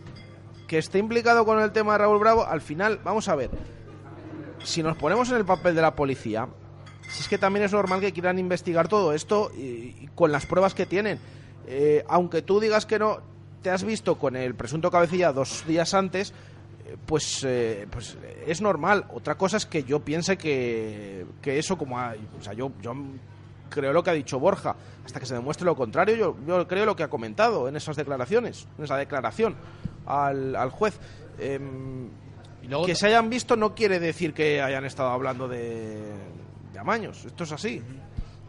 [0.67, 3.49] que esté implicado con el tema de Raúl Bravo, al final, vamos a ver,
[4.63, 6.47] si nos ponemos en el papel de la policía,
[7.09, 10.73] si es que también es normal que quieran investigar todo esto y, con las pruebas
[10.73, 11.19] que tienen.
[11.67, 13.19] Eh, aunque tú digas que no,
[13.61, 16.33] te has visto con el presunto cabecilla dos días antes,
[16.85, 19.05] eh, pues, eh, pues es normal.
[19.13, 22.71] Otra cosa es que yo piense que, que eso como hay, o sea, yo
[23.71, 26.85] creo lo que ha dicho Borja, hasta que se demuestre lo contrario, yo, yo creo
[26.85, 29.55] lo que ha comentado en esas declaraciones, en esa declaración
[30.05, 30.99] al, al juez.
[31.39, 32.05] Em,
[32.61, 36.03] Y luego que se hayan visto no quiere decir que hayan estado hablando de,
[36.73, 37.81] de amaños, esto es así.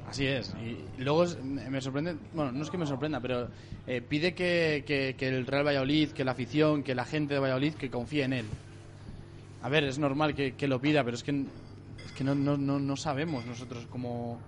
[0.08, 0.52] Así es.
[0.62, 3.48] Y luego me sorprende, bueno, no es que me sorprenda, pero
[3.86, 7.40] eh, pide que, que- que el Real Valladolid, que la afición, que la gente de
[7.40, 8.46] Valladolid, que confíe en él.
[9.62, 11.30] A ver, es normal que, que lo pida, pero es que,
[12.04, 14.38] es que no, no, no, no sabemos nosotros cómo,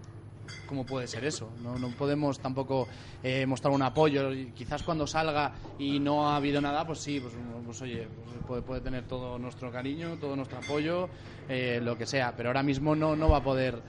[0.66, 1.50] cómo puede ser eso.
[1.62, 2.88] No, no podemos tampoco
[3.22, 4.30] eh, mostrar un apoyo.
[4.54, 7.34] Quizás cuando salga y no ha habido nada, pues sí, pues,
[7.64, 11.08] pues, oye, pues puede, puede tener todo nuestro cariño, todo nuestro apoyo,
[11.48, 12.34] eh, lo que sea.
[12.36, 13.82] Pero ahora mismo no, no va a poder,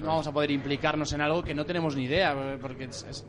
[0.00, 3.24] no vamos a poder implicarnos en algo que no tenemos ni idea, porque es- es-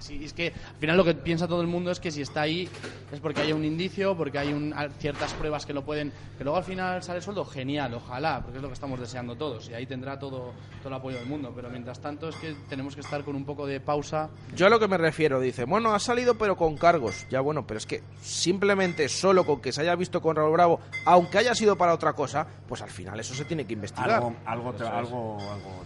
[0.00, 2.42] Sí, es que al final lo que piensa todo el mundo es que si está
[2.42, 2.68] ahí
[3.12, 6.12] es porque hay un indicio, porque hay un- ciertas pruebas que lo pueden.
[6.36, 9.68] Que luego al final sale sueldo, genial, ojalá, porque es lo que estamos deseando todos
[9.70, 11.52] y ahí tendrá todo, todo el apoyo del mundo.
[11.54, 14.28] Pero mientras tanto es que tenemos que estar con un poco de pausa.
[14.54, 17.26] Yo a lo que me refiero, dice, bueno, ha salido pero con cargos.
[17.30, 20.80] Ya bueno, pero es que simplemente solo con que se haya visto con Raúl Bravo,
[21.06, 24.10] aunque haya sido para otra cosa, pues al final eso se tiene que investigar.
[24.10, 25.82] Algo, algo, te- algo, algo,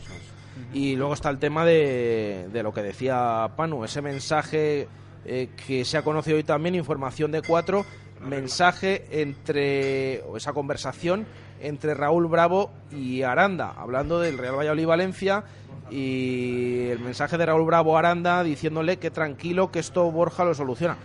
[0.73, 4.89] Y luego está el tema de, de lo que decía Panu, ese mensaje
[5.25, 7.85] eh, que se ha conocido hoy también, información de cuatro,
[8.21, 11.27] mensaje entre, o esa conversación
[11.61, 15.45] entre Raúl Bravo y Aranda, hablando del Real Valladolid Valencia
[15.91, 20.55] y el mensaje de Raúl Bravo a Aranda diciéndole que tranquilo que esto Borja lo
[20.55, 20.97] soluciona.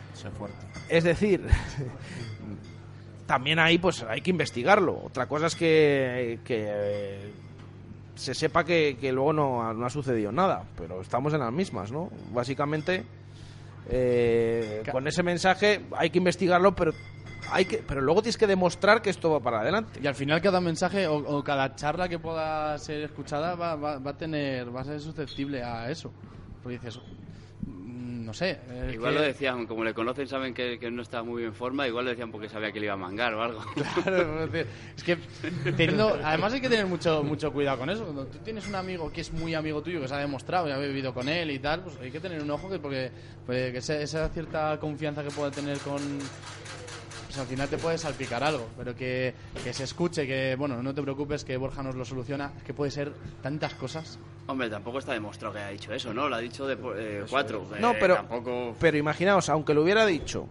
[0.89, 1.45] Es decir,
[3.27, 4.99] también ahí pues hay que investigarlo.
[5.03, 7.31] Otra cosa es que, que,
[8.17, 11.51] se sepa que, que luego no, ha- no ha sucedido nada, pero estamos en las
[11.53, 12.09] mismas, ¿no?
[12.33, 13.05] Básicamente,
[13.89, 16.91] eh, con ese mensaje hay que investigarlo, pero
[17.51, 19.99] hay que, pero luego tienes que demostrar que esto va para adelante.
[20.03, 23.99] Y al final cada mensaje o, o cada charla que pueda ser escuchada va, va-
[23.99, 26.11] va a tener, va a ser susceptible a eso.
[26.61, 26.99] Porque dices,
[28.27, 28.59] no sé.
[28.91, 31.87] Igual que- lo decían, como le conocen, saben que, que no está muy en forma,
[31.87, 33.61] igual lo decían porque sabía que le iba a mangar o algo.
[34.03, 35.17] Claro, es que
[35.77, 38.03] teniendo, además hay que tener mucho mucho cuidado con eso.
[38.03, 40.75] Cuando tú tienes un amigo que es muy amigo tuyo, que se ha demostrado, ya
[40.75, 43.11] ha vivido con él y tal, pues hay que tener un ojo que porque
[43.45, 46.01] que esa, esa cierta confianza que pueda tener con
[47.27, 50.93] pues al final te puede salpicar algo, pero que, que se escuche, que bueno, no
[50.93, 53.11] te preocupes, que Borja nos lo soluciona, es que puede ser
[53.41, 54.17] tantas cosas.
[54.47, 56.29] Hombre, tampoco está demostrado que haya dicho eso, ¿no?
[56.29, 57.67] Lo ha dicho de eh, cuatro.
[57.79, 58.75] No, Eh, pero, Tampoco...
[58.79, 60.47] pero imaginaos, aunque lo hubiera dicho,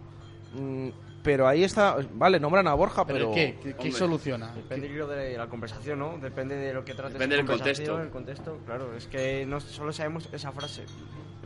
[0.53, 0.89] mm,
[1.23, 3.33] pero ahí está, vale, nombran a Borja, Pero, pero...
[3.33, 3.75] ¿qué?
[3.77, 4.53] ¿Qué, soluciona?
[4.53, 6.17] Depende de la conversación, ¿no?
[6.19, 8.01] Depende de lo que trates Depende de del contexto.
[8.01, 8.95] el contexto, claro.
[8.95, 10.85] Es que no solo sabemos esa frase.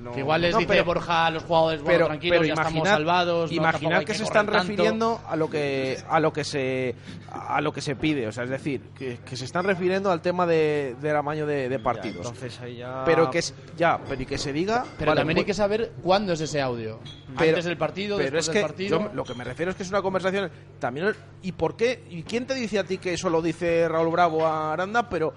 [0.01, 2.47] No- Que igual les No, dice pero- Borja a los jugadores, bueno, pero, tranquilos, pero
[2.47, 3.51] ya estamos imaginad, salvados.
[3.51, 4.59] no, imaginad que, se están tanto.
[4.63, 6.95] refiriendo a lo que a lo que se
[7.31, 10.21] a lo que se pide, o sea, es decir, que, que se están refiriendo al
[10.21, 12.25] tema de, del amaño de, de Ya, partidos.
[12.25, 13.03] entonces ahí ya...
[13.05, 15.91] pero que es ya, pero y que se diga, Pero vale, también hay que saber
[16.01, 16.99] cuándo es ese audio.
[17.37, 18.99] pero- Antes del partido, pero después es del que partido.
[19.07, 20.49] yo lo que me refiero es que es una conversación
[20.79, 24.09] también y por qué y quién te dice a ti que eso lo dice Raúl
[24.11, 25.33] Bravo a Aranda, pero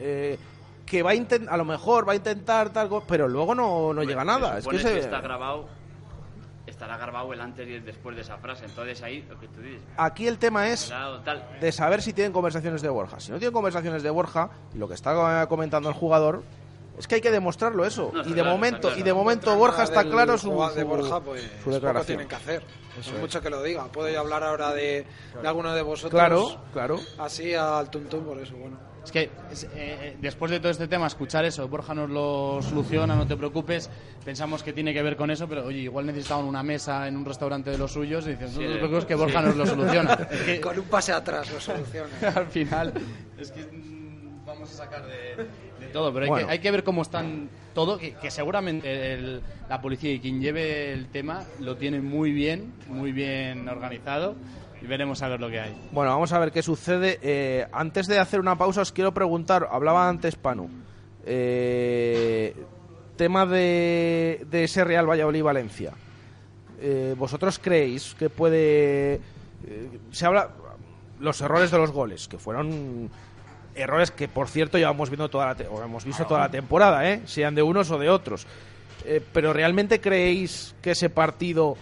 [0.00, 0.38] eh,
[0.86, 4.02] que va a intentar, a lo mejor va a intentar tal, pero luego no, no
[4.04, 4.58] llega a nada.
[4.58, 5.66] Es que se- está grabado,
[6.66, 8.64] estará grabado el antes y el después de esa frase.
[8.66, 10.92] Entonces ahí, lo que tú dices, aquí el tema es
[11.60, 13.18] de saber si tienen conversaciones de Borja.
[13.20, 16.42] Si no tienen conversaciones de Borja, y lo que está comentando el jugador,
[16.98, 18.10] es que hay que demostrarlo eso.
[18.14, 18.98] No, y de claro, momento, claro.
[18.98, 22.06] y de momento Contra Borja está claro su, de Borja, pues su declaración.
[22.06, 22.62] tienen que hacer.
[23.10, 23.84] Por mucho que lo diga.
[23.86, 25.04] Puedo yo hablar ahora de,
[25.42, 26.12] de alguno de vosotros.
[26.18, 26.98] Claro, claro.
[27.18, 28.78] Así al tuntún, por eso, bueno.
[29.06, 29.30] Es que eh,
[29.76, 33.88] eh, después de todo este tema, escuchar eso, Borja nos lo soluciona, no te preocupes,
[34.24, 37.24] pensamos que tiene que ver con eso, pero oye, igual necesitaban una mesa en un
[37.24, 39.46] restaurante de los suyos y dicen, no te preocupes que Borja sí.
[39.46, 40.14] nos lo soluciona.
[40.32, 42.08] Es que Con un pase atrás lo soluciona.
[42.34, 42.92] al final
[43.38, 45.36] es que mm, vamos a sacar de,
[45.86, 46.46] de todo, pero hay, Bueno.
[46.48, 50.40] que, hay que ver cómo están todo, que, que seguramente el- la policía y quien
[50.40, 54.34] lleve el tema lo tiene muy bien, muy bien organizado
[54.82, 55.74] y veremos a ver lo que hay.
[55.92, 57.18] Bueno, vamos a ver qué sucede.
[57.22, 60.68] Eh, antes de hacer una pausa, os quiero preguntar, hablaba antes Panu,
[61.24, 62.54] eh,
[63.16, 65.92] tema de, de ese Real Valladolid-Valencia.
[66.80, 69.20] Eh, ¿Vosotros creéis que puede...
[70.12, 70.50] se habla...
[71.18, 73.08] Los errores de los goles, que fueron
[73.74, 77.10] errores que, por cierto, llevamos viendo toda la te- o hemos visto toda la temporada,
[77.10, 77.22] ¿eh?
[77.24, 78.46] sean de unos o de otros.
[79.32, 81.76] Pero ¿realmente creéis que ese partido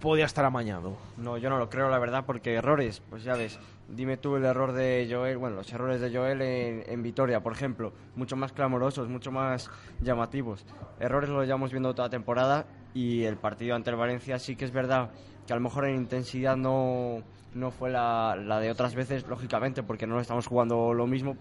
[0.00, 0.96] podía estar amañado?
[1.16, 4.44] No, yo no lo creo, la verdad, porque errores, pues ya ves, dime tú el
[4.44, 9.08] error de Joel, bueno, los errores de Joel en, Vitoria, por ejemplo, mucho más clamorosos,
[9.08, 9.70] mucho más
[10.00, 10.64] llamativos.
[11.00, 14.72] Errores los llevamos viendo toda temporada y el partido ante el Valencia sí que es
[14.72, 15.10] verdad
[15.46, 17.22] que a lo mejor en intensidad no,
[17.54, 21.36] no fue la, la de otras veces, lógicamente, porque no estamos jugando lo mismo,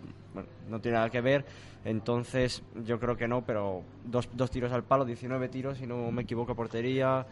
[0.69, 1.45] no tiene nada que ver.
[1.85, 6.11] Entonces, yo creo que no, pero dos, dos tiros al palo, 19 tiros, si no
[6.11, 7.25] me equivoco, a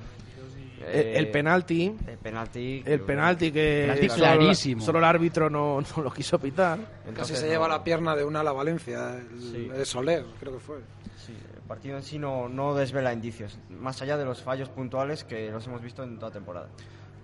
[0.83, 1.11] portería.
[1.11, 2.83] El, el Eh, penalti, el penalti.
[2.85, 4.81] el penalti que Penalti solo, clarísimo.
[4.83, 6.77] solo el árbitro no, no lo quiso pitar.
[6.79, 7.51] Casi Entonces, se no.
[7.51, 9.71] lleva la pierna de una a la Valencia, el, Sí.
[9.73, 10.77] el Soler, creo que fue.
[11.25, 15.23] Sí, el partido en sí no, no desvela indicios, más allá de los fallos puntuales
[15.23, 16.67] que los hemos visto en toda temporada.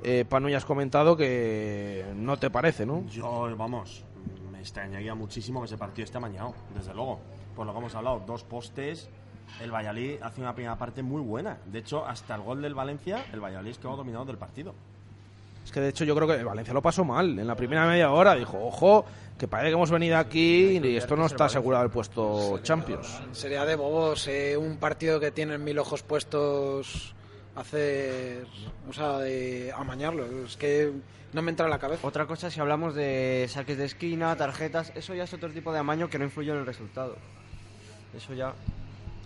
[0.01, 3.05] Eh, Panu, ya has comentado que no te parece, ¿no?
[3.07, 4.05] Yo, vamos,
[4.49, 7.19] me extrañaría muchísimo que ese partido esté amañado, desde luego.
[7.53, 9.09] Por lo que hemos hablado, dos postes.
[9.61, 11.57] El Valladolid hace una primera parte muy buena.
[11.65, 14.73] De hecho, hasta el gol del Valencia, el Valladolid quedó dominado del partido.
[15.65, 17.37] Es que de hecho yo creo que el Valencia lo pasó mal.
[17.37, 19.05] En la primera media hora dijo, ojo,
[19.37, 23.21] que parece que hemos venido aquí y esto no está asegurado el puesto Champions.
[23.31, 27.13] Sería de bobos eh, un partido que tienen mil ojos puestos
[27.55, 28.45] hacer,
[28.89, 30.25] o sea, de amañarlo.
[30.45, 30.91] Es que
[31.33, 32.07] no me entra en la cabeza.
[32.07, 35.79] Otra cosa, si hablamos de saques de esquina, tarjetas, eso ya es otro tipo de
[35.79, 37.15] amaño que no influye en el resultado.
[38.15, 38.53] Eso ya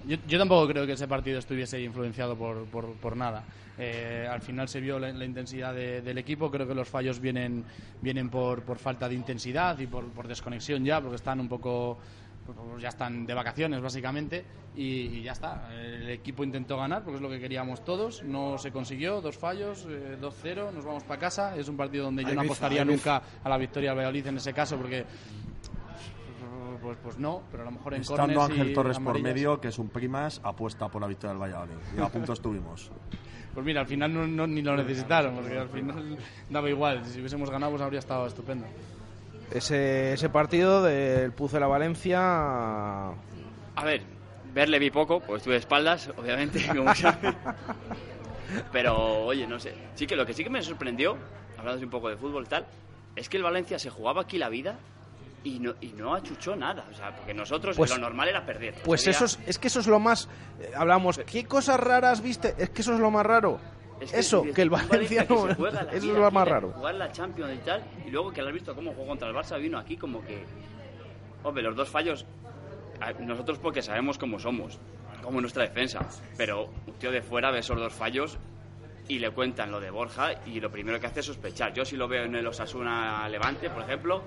[0.07, 3.43] Yo, yo tampoco creo que ese partido estuviese influenciado por, por, por nada.
[3.77, 6.51] Eh, al final se vio la, la intensidad de- del equipo.
[6.51, 7.63] Creo que los fallos vienen,
[8.01, 11.97] vienen por, por falta de intensidad y por, por desconexión ya, porque están un poco.
[12.45, 14.43] pues ya están de vacaciones básicamente
[14.75, 15.69] y, y ya está.
[15.73, 18.21] El equipo intentó ganar porque es lo que queríamos todos.
[18.23, 21.55] No se consiguió, dos fallos, eh, 2-0, nos vamos para casa.
[21.55, 24.53] Es un partido donde yo no apostaría nunca a la victoria del Valladolid en ese
[24.53, 25.05] caso porque
[26.93, 29.77] pues, pues no, pero a lo mejor en Estando Ángel Torres por medio, que es
[29.79, 31.75] un primas, apuesta por la victoria del Valladolid.
[31.97, 32.91] Y a punto estuvimos.
[33.53, 36.17] Pues mira, al final no, no- ni lo necesitaron, porque al final
[36.49, 37.05] daba igual.
[37.05, 38.65] Si hubiésemos ganado, pues habría estado estupendo.
[39.51, 42.19] Ese, ese partido del Puce la Valencia...
[43.09, 44.01] A ver,
[44.55, 47.31] verle vi poco, pues estuve de espaldas, obviamente, como sabe.
[48.71, 49.75] Pero, oye, no sé.
[49.93, 51.15] Sí que lo que sí que me sorprendió,
[51.51, 52.65] hablando así un poco de fútbol y tal,
[53.15, 54.77] es que el Valencia se jugaba aquí la vida
[55.43, 56.85] y no, y no achuchó nada.
[56.91, 58.75] O sea, porque nosotros Pues- lo normal era perder.
[58.83, 60.29] Pues Sería- eso es, es que eso es lo más...
[60.59, 62.55] eh, hablamos, ¿qué cosas raras viste?
[62.57, 63.59] Es que eso es lo más raro.
[64.01, 65.47] Es eso, que el Valencia no...
[65.49, 66.71] Eso es lo más raro.
[66.71, 69.35] Jugar la Champions y tal, y luego que lo has visto cómo jugó contra el
[69.35, 70.43] Barça, vino aquí como que...
[71.43, 72.25] Hombre, los dos fallos,
[73.19, 74.79] nosotros porque sabemos cómo somos,
[75.21, 75.99] como nuestra defensa,
[76.37, 78.37] pero un tío de fuera ve esos dos fallos
[79.09, 81.73] y le cuentan lo de Borja y lo primero que hace es sospechar.
[81.73, 84.23] Yo si lo veo en el Osasuna Levante, por ejemplo,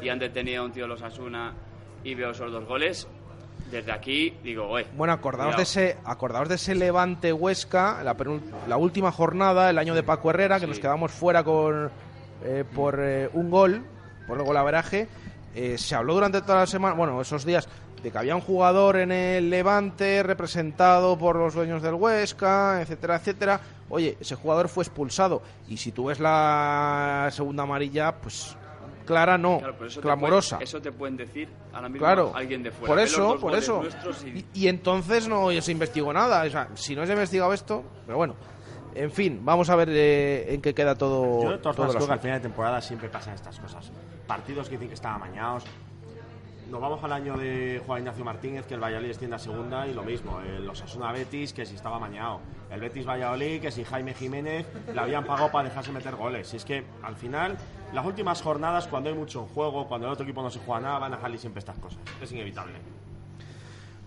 [0.00, 1.54] y han detenido a un tío del Osasuna
[2.04, 3.08] y veo esos dos goles,
[3.70, 4.86] desde aquí digo, oye...
[4.96, 5.58] Bueno, acordaos cuidado".
[5.58, 8.16] de ese, acordaos de ese Levante Huesca, la,
[8.66, 11.90] la última jornada, el año de Paco Herrera, que nos quedamos fuera con
[12.44, 13.84] eh, por eh, un gol,
[14.26, 15.08] por el golaveraje.
[15.54, 17.68] Eh, se habló durante toda la semana, bueno, esos días,
[18.02, 23.16] de que había un jugador en el Levante representado por los dueños del Huesca, etcétera,
[23.16, 23.60] etcétera.
[23.90, 25.42] Oye, ese jugador fue expulsado.
[25.68, 28.56] Y si tú ves la segunda amarilla, pues
[29.08, 30.56] clara no, Claro, pero eso te clamorosa.
[30.58, 32.86] pueden- eso te pueden decir ahora mismo Claro, alguien de fuera.
[32.94, 33.82] por los eso, por eso.
[34.26, 36.44] y- Y, y entonces no se investigó nada.
[36.44, 38.36] O sea, si no se ha investigado esto, pero bueno.
[38.94, 41.42] En fin, vamos a ver eh, en qué queda todo.
[41.42, 43.90] Yo de todas todo que al final de temporada siempre pasan estas cosas.
[44.26, 45.64] Partidos que dicen que están amañados.
[46.70, 49.94] Nos vamos al año de Juan Ignacio Martínez, que el Valladolid desciende a segunda, y
[49.94, 50.40] lo mismo.
[50.40, 52.40] El Osasuna Betis, que si estaba amañado.
[52.70, 56.52] El Betis Valladolid, que si Jaime Jiménez le habían pagado para dejarse meter goles.
[56.52, 57.56] Y es que al final,
[57.92, 60.98] las últimas jornadas, cuando hay mucho juego, cuando el otro equipo no se juega nada,
[60.98, 61.98] van a salir siempre estas cosas.
[62.20, 62.74] Es inevitable.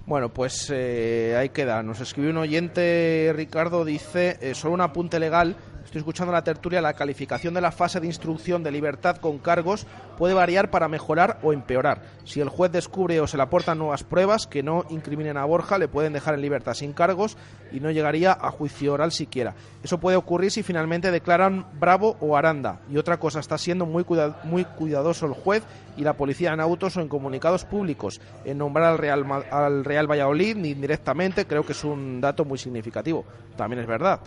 [0.05, 1.83] Bueno, pues eh, ahí queda.
[1.83, 5.55] Nos escribió un oyente, Ricardo, dice, eh, solo un apunte legal.
[5.91, 9.85] Estoy escuchando la tertulia, la calificación de la fase de instrucción de libertad con cargos
[10.17, 12.03] puede variar para mejorar o empeorar.
[12.23, 15.77] Si el juez descubre o se le aportan nuevas pruebas que no incriminen a Borja,
[15.77, 17.35] le pueden dejar en libertad sin cargos
[17.73, 19.53] y no llegaría a juicio oral siquiera.
[19.83, 22.79] Eso puede ocurrir si finalmente declaran Bravo o Aranda.
[22.89, 25.61] Y otra cosa, está siendo muy, cuida- muy cuidadoso el juez
[25.97, 30.09] y la policía en autos o en comunicados públicos en nombrar al Real, al Real
[30.09, 33.25] Valladolid ni indirectamente creo que es un dato muy significativo.
[33.57, 34.21] También es verdad.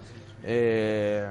[0.47, 1.27] Eh,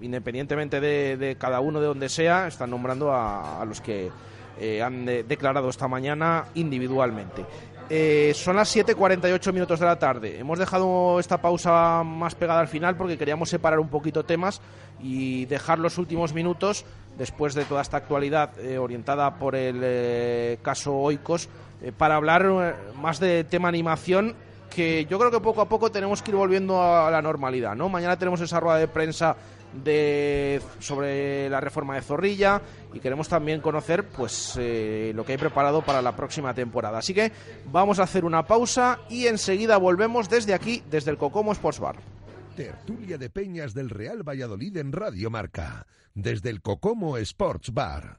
[0.00, 4.10] independientemente de, cada uno de donde sea, están nombrando a, los que
[4.58, 7.44] eh, han de- declarado esta mañana individualmente.
[7.90, 10.38] Eh, son las 7.48 minutos de la tarde.
[10.38, 14.60] Hemos dejado esta pausa más pegada al final porque queríamos separar un poquito temas
[15.00, 16.84] y dejar los últimos minutos,
[17.18, 21.48] después de toda esta actualidad orientada por el caso Oikos,
[21.96, 24.34] para hablar más de tema animación
[24.68, 27.88] que yo creo que poco a poco tenemos que ir volviendo a la normalidad, ¿no?
[27.88, 29.36] Mañana tenemos esa rueda de prensa
[29.72, 32.62] de sobre la reforma de Zorrilla
[32.92, 36.98] y queremos también conocer pues eh, lo que hay preparado para la próxima temporada.
[36.98, 37.32] Así que
[37.70, 41.96] vamos a hacer una pausa y enseguida volvemos desde aquí, desde el Cocomo Sports Bar.
[42.56, 48.18] Tertulia de Peñas del Real Valladolid en Radio Marca, desde el Cocomo Sports Bar.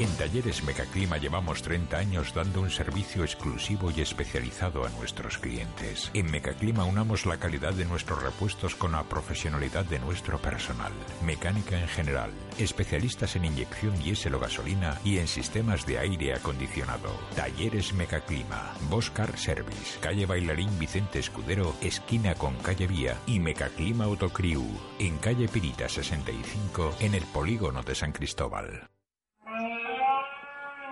[0.00, 6.10] En Talleres Mecaclima llevamos 30 años dando un servicio exclusivo y especializado a nuestros clientes.
[6.14, 10.90] En Mecaclima unamos la calidad de nuestros repuestos con la profesionalidad de nuestro personal.
[11.22, 17.10] Mecánica en general, especialistas en inyección diésel o gasolina y en sistemas de aire acondicionado.
[17.36, 24.64] Talleres Mecaclima, Boscar Service, calle Bailarín Vicente Escudero, esquina con calle Vía y Mecaclima Autocriu,
[24.98, 28.88] en calle Pirita 65, en el polígono de San Cristóbal.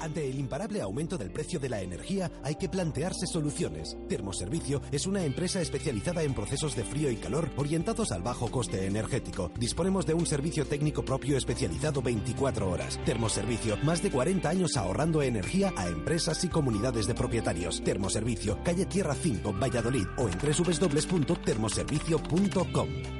[0.00, 3.98] Ante el imparable aumento del precio de la energía hay que plantearse soluciones.
[4.08, 8.86] Termoservicio es una empresa especializada en procesos de frío y calor orientados al bajo coste
[8.86, 9.50] energético.
[9.58, 12.98] Disponemos de un servicio técnico propio especializado 24 horas.
[13.04, 17.82] Termoservicio, más de 40 años ahorrando energía a empresas y comunidades de propietarios.
[17.84, 23.19] Termoservicio, calle Tierra 5, Valladolid o en www.termoservicio.com.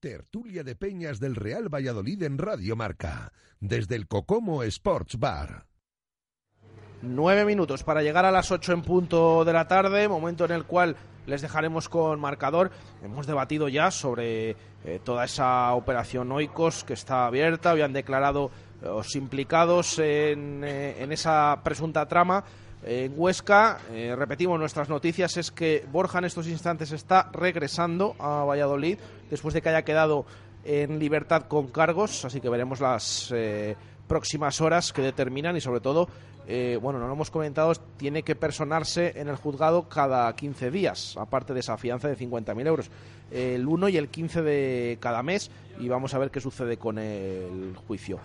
[0.00, 5.66] Tertulia de Peñas del Real Valladolid en Radio Marca, desde el Cocomo Sports Bar.
[7.02, 10.64] Nueve minutos para llegar a las ocho en punto de la tarde, momento en el
[10.64, 10.96] cual
[11.26, 12.70] les dejaremos con marcador.
[13.02, 14.50] Hemos debatido ya sobre
[14.84, 17.72] eh, toda esa operación Oikos que está abierta.
[17.72, 22.44] Habían declarado eh, los implicados en, eh, en esa presunta trama.
[22.84, 28.44] En Huesca, eh, repetimos nuestras noticias, es que Borja en estos instantes está regresando a
[28.44, 28.98] Valladolid
[29.30, 30.26] después de que haya quedado
[30.64, 33.76] en libertad con cargos, así que veremos las eh,
[34.06, 36.08] próximas horas que determinan y sobre todo,
[36.46, 41.16] eh, bueno, no lo hemos comentado, tiene que personarse en el juzgado cada 15 días,
[41.18, 42.90] aparte de esa fianza de 50.000 euros,
[43.32, 45.50] el 1 y el 15 de cada mes
[45.80, 48.18] y vamos a ver qué sucede con el juicio.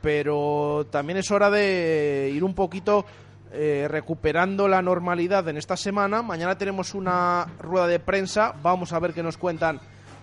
[0.00, 3.04] Pero también es hora de ir un poquito
[3.52, 6.22] eh, recuperando la normalidad en esta semana.
[6.22, 8.54] Mañana tenemos una rueda de prensa.
[8.62, 9.80] Vamos a ver qué nos cuentan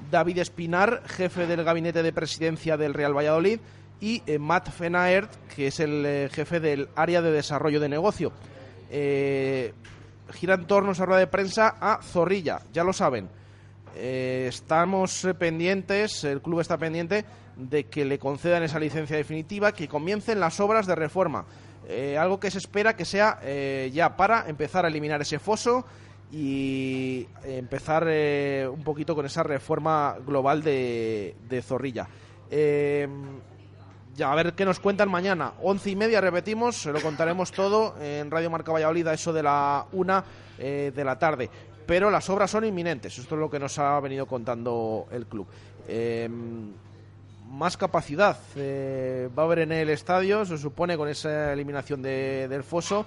[0.10, 3.60] David Espinar, jefe del gabinete de presidencia del Real Valladolid,
[4.00, 8.32] y eh, Matt Fenaert, que es el eh, jefe del área de desarrollo de negocio.
[8.90, 13.28] Gira en torno a esa rueda de prensa a Zorrilla, ya lo saben.
[13.94, 17.26] Estamos pendientes, el club está pendiente
[17.58, 21.46] de que le concedan esa licencia definitiva, que comiencen las obras de reforma.
[21.90, 25.86] Eh, algo que se espera que sea eh, ya para empezar a eliminar ese foso
[26.30, 32.10] y empezar eh, un poquito con esa reforma global de, de Zorrilla.
[32.52, 33.08] Eh,
[34.14, 35.54] ya a ver qué nos cuentan mañana.
[35.62, 39.44] Once y media, repetimos, se lo contaremos todo en Radio Marca Valladolid a eso de
[39.44, 40.26] la una
[40.58, 41.50] de la tarde.
[41.86, 45.48] Pero las obras son inminentes, esto es lo que nos ha venido contando el club.
[47.50, 52.48] Más capacidad eh, va a haber en el estadio, se supone, con esa eliminación de-
[52.48, 53.06] del foso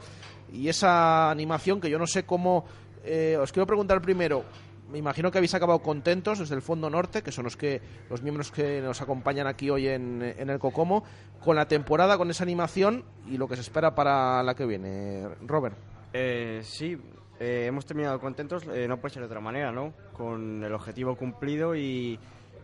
[0.52, 2.64] y esa animación que yo no sé cómo.
[3.04, 4.44] eh, os quiero preguntar primero.
[4.90, 7.80] Me imagino que habéis acabado contentos desde el Fondo Norte, que son los que
[8.10, 11.04] los miembros que nos acompañan aquí hoy en, en el Cocomo,
[11.44, 15.28] con la temporada, con esa animación y lo que se espera para la que viene.
[15.46, 15.76] Robert.
[16.12, 16.98] Eh, sí,
[17.38, 19.92] eh, hemos terminado contentos, no puede ser de otra manera, ¿no?
[20.12, 22.18] Con el objetivo cumplido y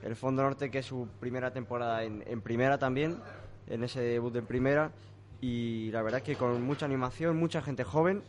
[0.07, 3.19] el Fondo Norte, que es su primera temporada en, primera también,
[3.67, 4.93] en ese debut en primera.
[5.41, 8.23] Y la verdad que con mucha animación, mucha gente joven.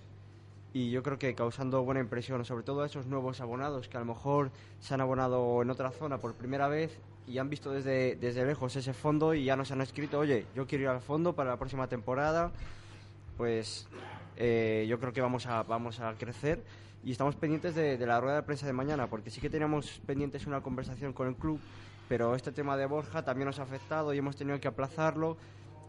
[0.74, 4.02] Y yo creo que causando buena impresión, sobre todo a esos nuevos abonados que a
[4.02, 8.16] lo mejor se han abonado en otra zona por primera vez y han visto desde,
[8.16, 11.34] desde lejos ese fondo y ya nos han escrito, oye, yo quiero ir al fondo
[11.34, 12.52] para la próxima temporada
[13.38, 13.88] pues
[14.36, 16.62] eh, yo creo que vamos a, vamos a crecer
[17.08, 20.02] y estamos pendientes de, de la rueda de prensa de mañana, porque sí que teníamos
[20.06, 21.58] pendientes una conversación con el club,
[22.10, 25.38] pero este tema de Borja también nos ha afectado y hemos tenido que aplazarlo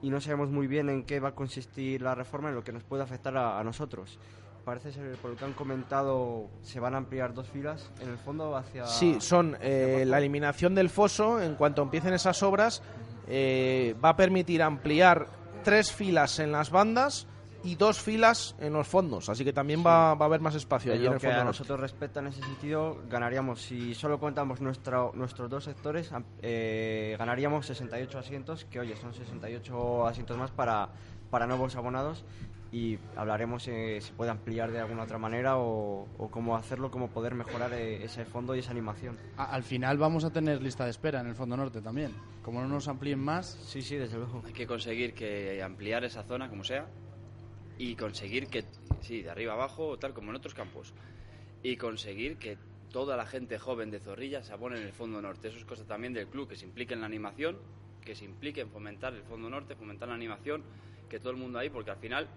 [0.00, 2.70] y no sabemos muy bien en qué va a consistir la reforma, en lo que
[2.70, 4.16] nos puede afectar a, a nosotros.
[4.64, 8.18] Parece ser, por lo que han comentado, se van a ampliar dos filas en el
[8.18, 8.86] fondo hacia...
[8.86, 12.80] Sí, son eh, la eliminación del foso, en cuanto empiecen esas obras,
[13.26, 15.26] eh, va a permitir ampliar
[15.64, 17.26] tres filas en las bandas
[17.64, 20.92] y dos filas en los fondos, así que también va, va a haber más espacio
[20.92, 24.18] En allí en el que fondo a nosotros respecta en ese sentido, ganaríamos, si solo
[24.20, 26.10] contamos nuestra, nuestros dos sectores,
[26.42, 30.88] eh, ganaríamos 68 asientos, que oye, son 68 asientos más para,
[31.30, 32.24] para nuevos abonados
[32.70, 37.08] y hablaremos eh, si puede ampliar de alguna otra manera o, o cómo hacerlo, cómo
[37.08, 39.16] poder mejorar eh, ese fondo y esa animación.
[39.38, 42.12] A- Al final vamos a tener lista de espera en el Fondo Norte también.
[42.42, 43.58] Como no nos amplíen más.
[43.66, 44.42] Sí, sí, desde luego.
[44.46, 46.86] Hay que conseguir que ampliar esa zona, como sea,
[47.78, 48.64] y conseguir que,
[49.00, 50.92] sí, de arriba abajo, tal como en otros campos,
[51.62, 52.58] y conseguir que
[52.90, 55.48] toda la gente joven de Zorrilla se abone en el Fondo Norte.
[55.48, 57.58] Eso es cosa también del club, que se implique en la animación,
[58.04, 60.62] que se implique en fomentar el Fondo Norte, fomentar la animación,
[61.08, 62.28] que todo el mundo ahí, porque al final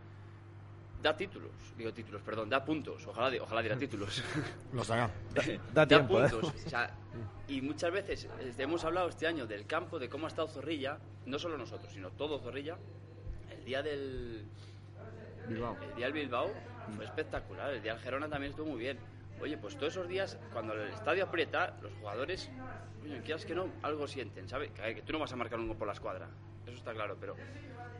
[1.01, 4.23] da títulos, digo títulos, perdón, da puntos, ojalá, ojalá diera títulos.
[4.73, 5.09] Los dará.
[5.73, 6.29] Da tiempo, ¿eh?
[6.29, 6.53] puntos.
[6.65, 6.95] O sea,
[7.47, 10.99] y muchas veces eh, hemos hablado este año del campo, de cómo ha estado Zorrilla,
[11.25, 12.77] no solo nosotros, sino todo Zorrilla,
[13.49, 14.45] el día del
[15.53, 15.77] Bilbao.
[15.81, 16.51] el día del Bilbao
[16.95, 18.97] fue espectacular, el día del Gerona también estuvo muy bien.
[19.39, 22.51] Oye, pues todos esos días, cuando el estadio aprieta, los jugadores,
[23.03, 24.71] oye, quieras que no, algo sienten, ¿sabes?
[24.71, 26.27] Que, que tú no vas a marcar un gol por la escuadra,
[26.65, 27.35] eso está claro, pero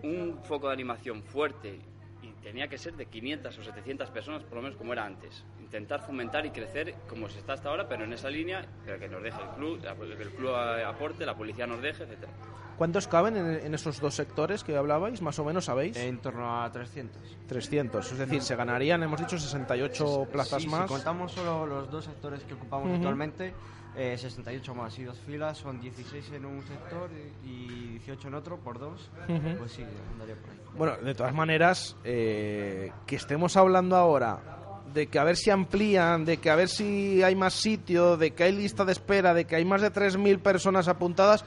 [0.03, 1.79] un foco de animación fuerte
[2.21, 5.43] y tenía que ser de 500 o 700 personas, por lo menos como era antes.
[5.72, 9.07] Intentar fomentar y crecer como se está hasta ahora, pero en esa línea, pero que
[9.07, 12.30] nos deje el club, que el club aporte, la policía nos deje, etcétera.
[12.78, 15.22] ¿Cuántos caben en, en esos dos sectores que hablabais?
[15.22, 15.95] Más o menos, ¿sabéis?
[15.95, 17.22] En torno a 300.
[17.47, 18.11] 300.
[18.11, 20.82] Es decir, se ganarían, hemos dicho, 68 plazas Sí, más.
[20.82, 22.95] Si contamos solo los dos sectores que ocupamos Ujú.
[22.97, 23.53] actualmente,
[23.95, 27.09] eh, 68 más y dos filas, son 16 en un sector
[27.45, 27.67] y
[27.99, 29.09] 18 en otro por dos.
[29.30, 29.57] Ujú.
[29.59, 30.57] Pues sí, andaría por ahí.
[30.76, 34.57] Bueno, de todas maneras, eh, que estemos hablando ahora
[34.93, 38.31] de que a ver si amplían, de que a ver si hay más sitio, de
[38.31, 41.45] que hay lista de espera, de que hay más de 3.000 personas apuntadas,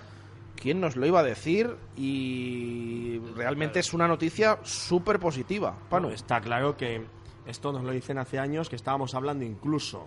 [0.56, 1.76] ¿quién nos lo iba a decir?
[1.96, 5.76] Y realmente es una noticia súper positiva.
[5.90, 7.04] Bueno, está claro que
[7.46, 10.06] esto nos lo dicen hace años, que estábamos hablando incluso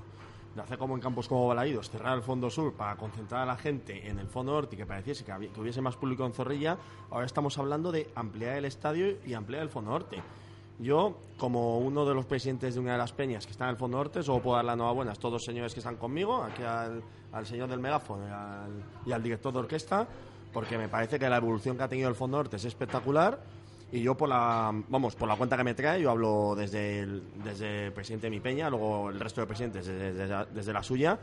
[0.55, 3.57] de hacer como en campos como Balaídos, cerrar el fondo sur para concentrar a la
[3.57, 6.77] gente en el fondo norte y que pareciese que, que hubiese más público en Zorrilla.
[7.11, 10.17] Ahora estamos hablando de ampliar el estadio y ampliar el fondo norte.
[10.79, 13.77] Yo, como uno de los presidentes de una de las peñas que está en el
[13.77, 16.61] fondo norte, solo puedo dar la enhorabuena a estos dos señores que están conmigo, aquí
[16.63, 17.01] al,
[17.45, 18.25] señor del megáfono
[19.05, 20.07] y al, director de orquesta,
[20.53, 23.39] porque me parece que la evolución que ha tenido el fondo norte es espectacular.
[23.91, 27.23] Y yo por la vamos por la cuenta que me trae yo hablo desde el,
[27.41, 31.17] desde presidente de mi peña luego el resto de presidentes desde, desde la suya.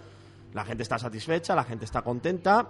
[0.55, 2.67] La gente está satisfecha la gente está contenta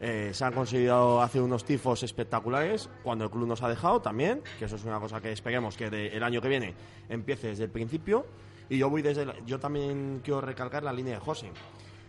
[0.00, 4.42] eh, se han conseguido hacer unos tifos espectaculares cuando el club nos ha dejado también
[4.58, 6.74] que eso es una cosa que esperemos que el año que viene
[7.08, 8.24] empiece desde el principio
[8.68, 11.50] y yo voy desde la- yo también quiero recalcar la línea de José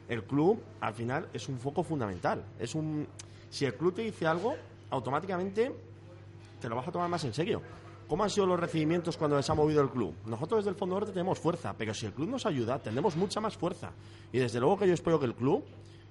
[0.07, 3.07] el club al final es un foco fundamental es un
[3.49, 4.55] si el club te dice algo
[4.91, 5.71] automáticamente
[6.61, 7.61] te lo vas a tomar más en serio.
[8.07, 10.13] ¿Cómo han sido los recibimientos cuando se ha movido el club?
[10.25, 13.39] Nosotros desde el Fondo Norte tenemos fuerza, pero si el club nos ayuda, tendremos mucha
[13.39, 13.91] más fuerza.
[14.33, 15.63] Y desde luego que yo espero que el club,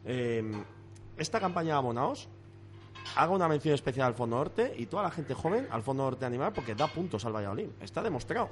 [0.04, 0.42] eh,
[1.18, 2.28] esta campaña de abonados,
[3.16, 6.24] haga una mención especial al Fondo Norte y toda la gente joven al Fondo Norte
[6.26, 7.68] Animal porque da puntos al Valladolid.
[7.80, 8.48] Está demostrado.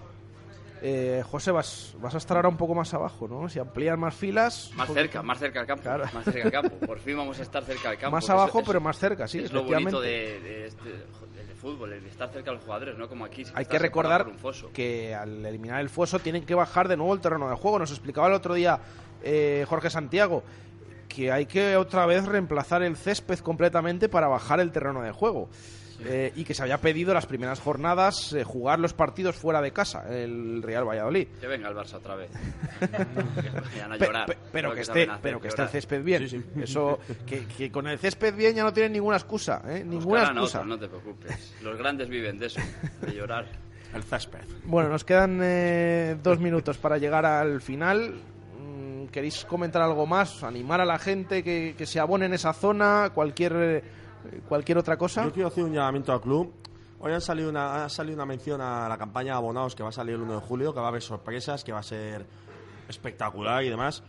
[0.83, 3.49] Eh, José, vas, vas a estar ahora un poco más abajo, ¿no?
[3.49, 4.71] Si amplían más filas...
[4.75, 5.89] Más poquito- cerca, más cerca al campo.
[6.13, 6.87] Más cerca al campo.
[6.87, 8.15] Por fin vamos a estar cerca del campo.
[8.15, 11.95] Más abajo, es- pero más cerca, sí, Es lo bonito de, de este, del fútbol,
[11.95, 13.47] el de estar cerca de los jugadores, no como aquí.
[13.47, 14.71] si Hay que recordar por un foso.
[14.75, 17.79] que al eliminar el foso tienen que bajar de nuevo el terreno de juego.
[17.79, 18.79] Nos explicaba el otro día
[19.23, 20.43] eh, Jorge Santiago
[21.17, 25.49] que hay que otra vez reemplazar el césped completamente para bajar el terreno de juego.
[26.05, 29.73] Eh, y que se había pedido las primeras jornadas eh, jugar los partidos fuera de
[29.73, 31.27] casa, el Real Valladolid.
[31.41, 32.31] Que venga el Barça otra vez.
[33.91, 34.27] a llorar.
[34.27, 36.29] pe- pero que esté, pero que esté el césped bien.
[36.61, 39.83] Eso, que, que con el césped bien ya no tienen ninguna excusa, ¿eh?
[39.87, 40.59] ninguna excusa.
[40.59, 41.55] otro, no te preocupes.
[41.63, 42.61] Los grandes viven de eso,
[43.01, 43.47] de llorar.
[43.95, 44.41] El césped.
[44.65, 48.17] Bueno, nos quedan eh, dos minutos para llegar al final.
[49.11, 50.43] ¿Queréis comentar algo más?
[50.43, 53.11] ¿Animar a la gente que, que se abone en esa zona?
[53.15, 53.83] ¿Cualquier, eh,
[54.49, 55.25] cualquier otra cosa?
[55.25, 56.53] Yo quiero hacer un llamamiento al club.
[56.99, 59.91] Hoy han salido una, ha salido una mención a la campaña de abonados que va
[59.91, 62.27] a salir el 1 de julio, que va a haber sorpresas, que va a ser
[62.89, 64.03] espectacular y demás.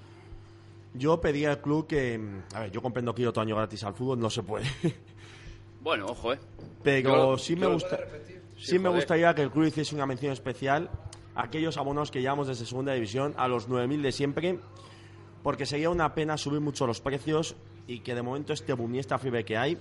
[0.94, 2.18] Yo pedía al club que.
[2.18, 4.66] mm, A ver, yo comprendo que ir otro año gratis al fútbol, no se puede.
[5.80, 6.40] Bueno, ojo, eh.
[6.84, 7.98] Pero Yo- sí me gusta.
[8.58, 8.96] Sí, me joder.
[9.02, 10.90] gustaría que el club hiciese una mención especial
[11.36, 14.60] a aquellos abonos que llevamos desde segunda división a los 9.000 de siempre,
[15.48, 17.56] porque sería una pena subir mucho los precios
[17.88, 19.78] y que de momento este boom y esta fiebre que hay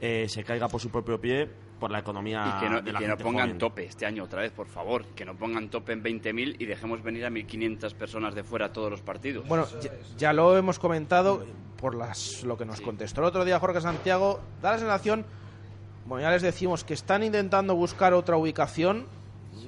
[0.00, 2.92] eh, se caiga por su propio pie por la economía Y que no, de y
[2.92, 3.58] la que no gente pongan joven.
[3.58, 5.04] tope este año otra vez, por favor.
[5.14, 8.72] Que no pongan tope en 20.000 y dejemos venir a 1.500 personas de fuera a
[8.72, 9.46] todos los partidos.
[9.46, 13.60] Bueno, ya, ya lo hemos comentado por las, lo que nos contestó el otro día
[13.60, 14.40] Jorge Santiago.
[14.60, 15.24] Da la sensación,
[16.04, 19.06] bueno, ya les decimos que están intentando buscar otra ubicación.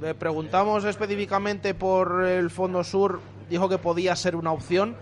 [0.00, 4.96] Le preguntamos específicamente por el Fondo Sur, dijo que podía ser una opción.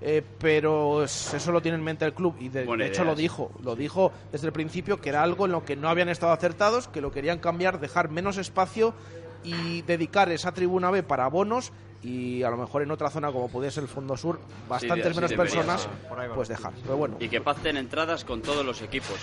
[0.00, 3.14] Eh, pero es- eso lo tiene en mente el club y de, hecho idea, lo
[3.14, 6.32] dijo, lo dijo desde el principio que era algo en lo que no habían estado
[6.32, 8.94] acertados, que lo querían cambiar, dejar menos espacio
[9.42, 11.72] y dedicar esa tribuna B para bonos
[12.02, 14.38] y a lo mejor en otra zona como podía ser el Fondo Sur,
[14.68, 15.88] bastantes sí menos personas,
[16.34, 16.72] pues dejar.
[16.82, 19.16] Pero bueno, Y que pacten entradas con todos los equipos.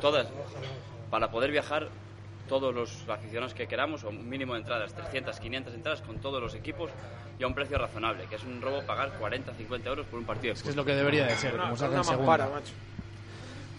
[0.00, 0.26] Todas.
[1.10, 1.88] Para poder viajar
[2.52, 6.38] todos los aficionados que queramos, o un mínimo de entradas, 300, 500 entradas con todos
[6.38, 6.90] los equipos
[7.38, 10.26] y a un precio razonable, que es un robo pagar 40, 50 euros por un
[10.26, 12.50] partido Es que es lo que debería de ser, como se hace en segunda.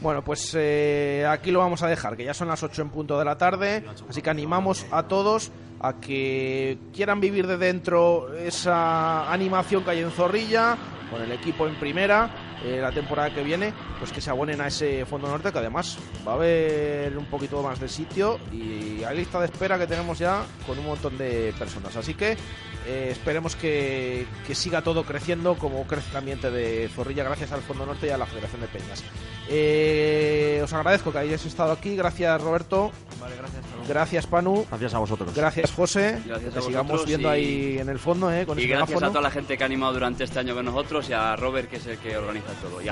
[0.01, 3.19] Bueno, pues eh, aquí lo vamos a dejar, que ya son las 8 en punto
[3.19, 9.31] de la tarde, así que animamos a todos a que quieran vivir de dentro esa
[9.31, 10.77] animación que hay en Zorrilla,
[11.11, 12.27] con el equipo en primera,
[12.63, 15.97] eh, la temporada que viene, pues que se abonen a ese Fondo Norte, que además
[16.27, 20.19] va a haber un poquito más de sitio y hay lista de espera que tenemos
[20.19, 21.95] ya con un montón de personas.
[21.95, 22.37] Así que
[22.85, 27.61] eh, esperemos que, que siga todo creciendo como crece el ambiente de Zorrilla gracias al
[27.61, 29.03] Fondo Norte y a la Federación de Peñas.
[29.49, 31.95] Eh, os agradezco que hayáis estado aquí.
[31.95, 32.91] Gracias, Roberto.
[33.19, 33.61] Vale, gracias.
[33.71, 33.87] luego.
[33.87, 34.65] Gracias, Panu.
[34.69, 35.33] Gracias a vosotros.
[35.35, 36.21] Gracias, José.
[36.25, 38.89] Gracias que a sigamos vosotros viendo y- ahí en el fondo, eh, con Y gracias
[38.89, 39.07] megáfono.
[39.07, 41.69] a toda la gente que ha animado durante este año con nosotros y a Robert,
[41.69, 42.81] que es el que organiza todo.
[42.81, 42.91] Y a